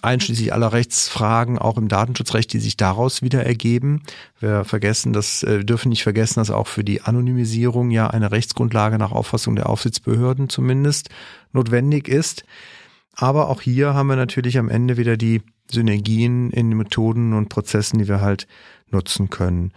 [0.00, 4.02] einschließlich aller Rechtsfragen auch im Datenschutzrecht, die sich daraus wieder ergeben.
[4.40, 8.96] Wir vergessen, das äh, dürfen nicht vergessen, dass auch für die Anonymisierung ja eine Rechtsgrundlage
[8.96, 11.10] nach Auffassung der Aufsichtsbehörden zumindest
[11.52, 12.44] notwendig ist.
[13.16, 17.98] Aber auch hier haben wir natürlich am Ende wieder die Synergien in Methoden und Prozessen,
[17.98, 18.46] die wir halt
[18.90, 19.72] nutzen können.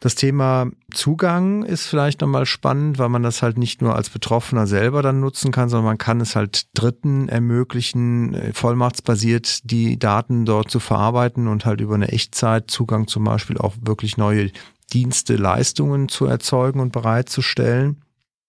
[0.00, 4.68] Das Thema Zugang ist vielleicht nochmal spannend, weil man das halt nicht nur als Betroffener
[4.68, 10.70] selber dann nutzen kann, sondern man kann es halt Dritten ermöglichen, vollmachtsbasiert die Daten dort
[10.70, 14.52] zu verarbeiten und halt über eine Echtzeit Zugang zum Beispiel auch wirklich neue
[14.92, 18.00] Dienste, Leistungen zu erzeugen und bereitzustellen.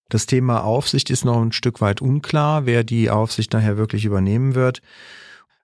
[0.10, 4.56] Das Thema Aufsicht ist noch ein Stück weit unklar, wer die Aufsicht nachher wirklich übernehmen
[4.56, 4.82] wird.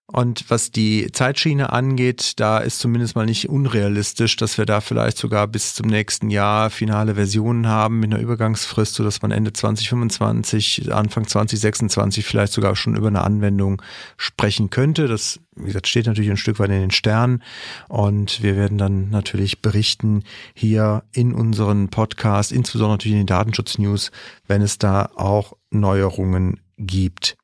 [0.07, 5.17] Und was die Zeitschiene angeht, da ist zumindest mal nicht unrealistisch, dass wir da vielleicht
[5.17, 9.51] sogar bis zum nächsten Jahr finale Versionen haben mit einer Übergangsfrist, so dass man Ende
[9.51, 13.81] 2025, Anfang 2026 vielleicht sogar schon über eine Anwendung
[14.15, 15.07] sprechen könnte.
[15.07, 17.41] Das, wie gesagt, steht natürlich ein Stück weit in den Sternen.
[17.89, 24.11] Und wir werden dann natürlich berichten hier in unseren Podcast, insbesondere natürlich in den Datenschutz-News,
[24.45, 27.37] wenn es da auch Neuerungen gibt.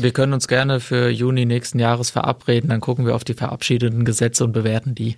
[0.00, 4.04] Wir können uns gerne für Juni nächsten Jahres verabreden, dann gucken wir auf die verabschiedeten
[4.04, 5.16] Gesetze und bewerten die.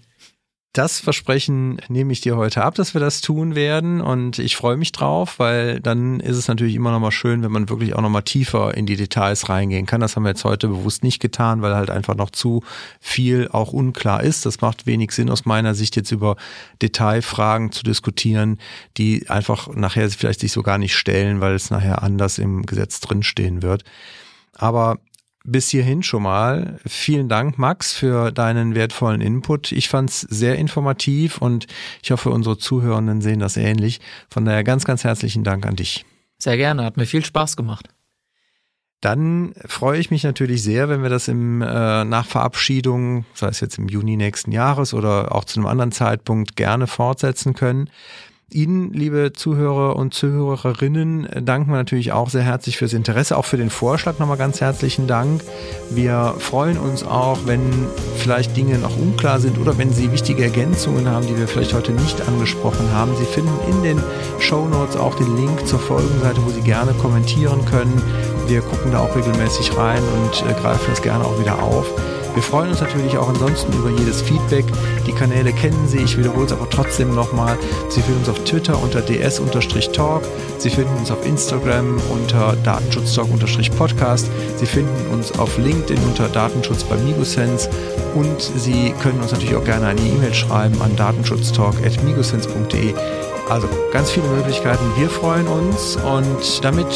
[0.72, 4.78] Das Versprechen nehme ich dir heute ab, dass wir das tun werden und ich freue
[4.78, 8.00] mich drauf, weil dann ist es natürlich immer noch mal schön, wenn man wirklich auch
[8.00, 10.00] noch mal tiefer in die Details reingehen kann.
[10.00, 12.62] Das haben wir jetzt heute bewusst nicht getan, weil halt einfach noch zu
[13.00, 14.46] viel auch unklar ist.
[14.46, 16.36] Das macht wenig Sinn aus meiner Sicht jetzt über
[16.80, 18.58] Detailfragen zu diskutieren,
[18.96, 23.00] die einfach nachher vielleicht sich so gar nicht stellen, weil es nachher anders im Gesetz
[23.00, 23.84] drinstehen wird.
[24.60, 24.98] Aber
[25.42, 26.78] bis hierhin schon mal.
[26.86, 29.72] Vielen Dank, Max, für deinen wertvollen Input.
[29.72, 31.66] Ich fand es sehr informativ und
[32.02, 34.00] ich hoffe, unsere Zuhörenden sehen das ähnlich.
[34.28, 36.04] Von daher ganz, ganz herzlichen Dank an dich.
[36.38, 37.88] Sehr gerne, hat mir viel Spaß gemacht.
[39.00, 43.60] Dann freue ich mich natürlich sehr, wenn wir das im äh, nach Verabschiedung, sei es
[43.60, 47.88] jetzt im Juni nächsten Jahres oder auch zu einem anderen Zeitpunkt, gerne fortsetzen können.
[48.52, 53.56] Ihnen, liebe Zuhörer und Zuhörerinnen, danken wir natürlich auch sehr herzlich fürs Interesse, auch für
[53.56, 55.42] den Vorschlag nochmal ganz herzlichen Dank.
[55.90, 57.60] Wir freuen uns auch, wenn
[58.16, 61.92] vielleicht Dinge noch unklar sind oder wenn Sie wichtige Ergänzungen haben, die wir vielleicht heute
[61.92, 63.14] nicht angesprochen haben.
[63.16, 64.02] Sie finden in den
[64.40, 68.02] Show Notes auch den Link zur Folgenseite, wo Sie gerne kommentieren können.
[68.48, 71.86] Wir gucken da auch regelmäßig rein und äh, greifen das gerne auch wieder auf.
[72.34, 74.64] Wir freuen uns natürlich auch ansonsten über jedes Feedback.
[75.06, 77.58] Die Kanäle kennen Sie, ich wiederhole es aber trotzdem nochmal.
[77.88, 80.22] Sie finden uns auf Twitter unter ds-talk.
[80.58, 84.30] Sie finden uns auf Instagram unter datenschutztalk-podcast.
[84.56, 87.68] Sie finden uns auf LinkedIn unter Datenschutz bei Migosense.
[88.14, 92.94] Und Sie können uns natürlich auch gerne eine E-Mail schreiben an datenschutztalk.migosense.de.
[93.48, 94.84] Also ganz viele Möglichkeiten.
[94.96, 96.86] Wir freuen uns und damit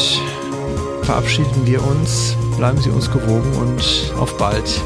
[1.01, 2.35] verabschieden wir uns.
[2.57, 4.81] Bleiben Sie uns gewogen und auf bald.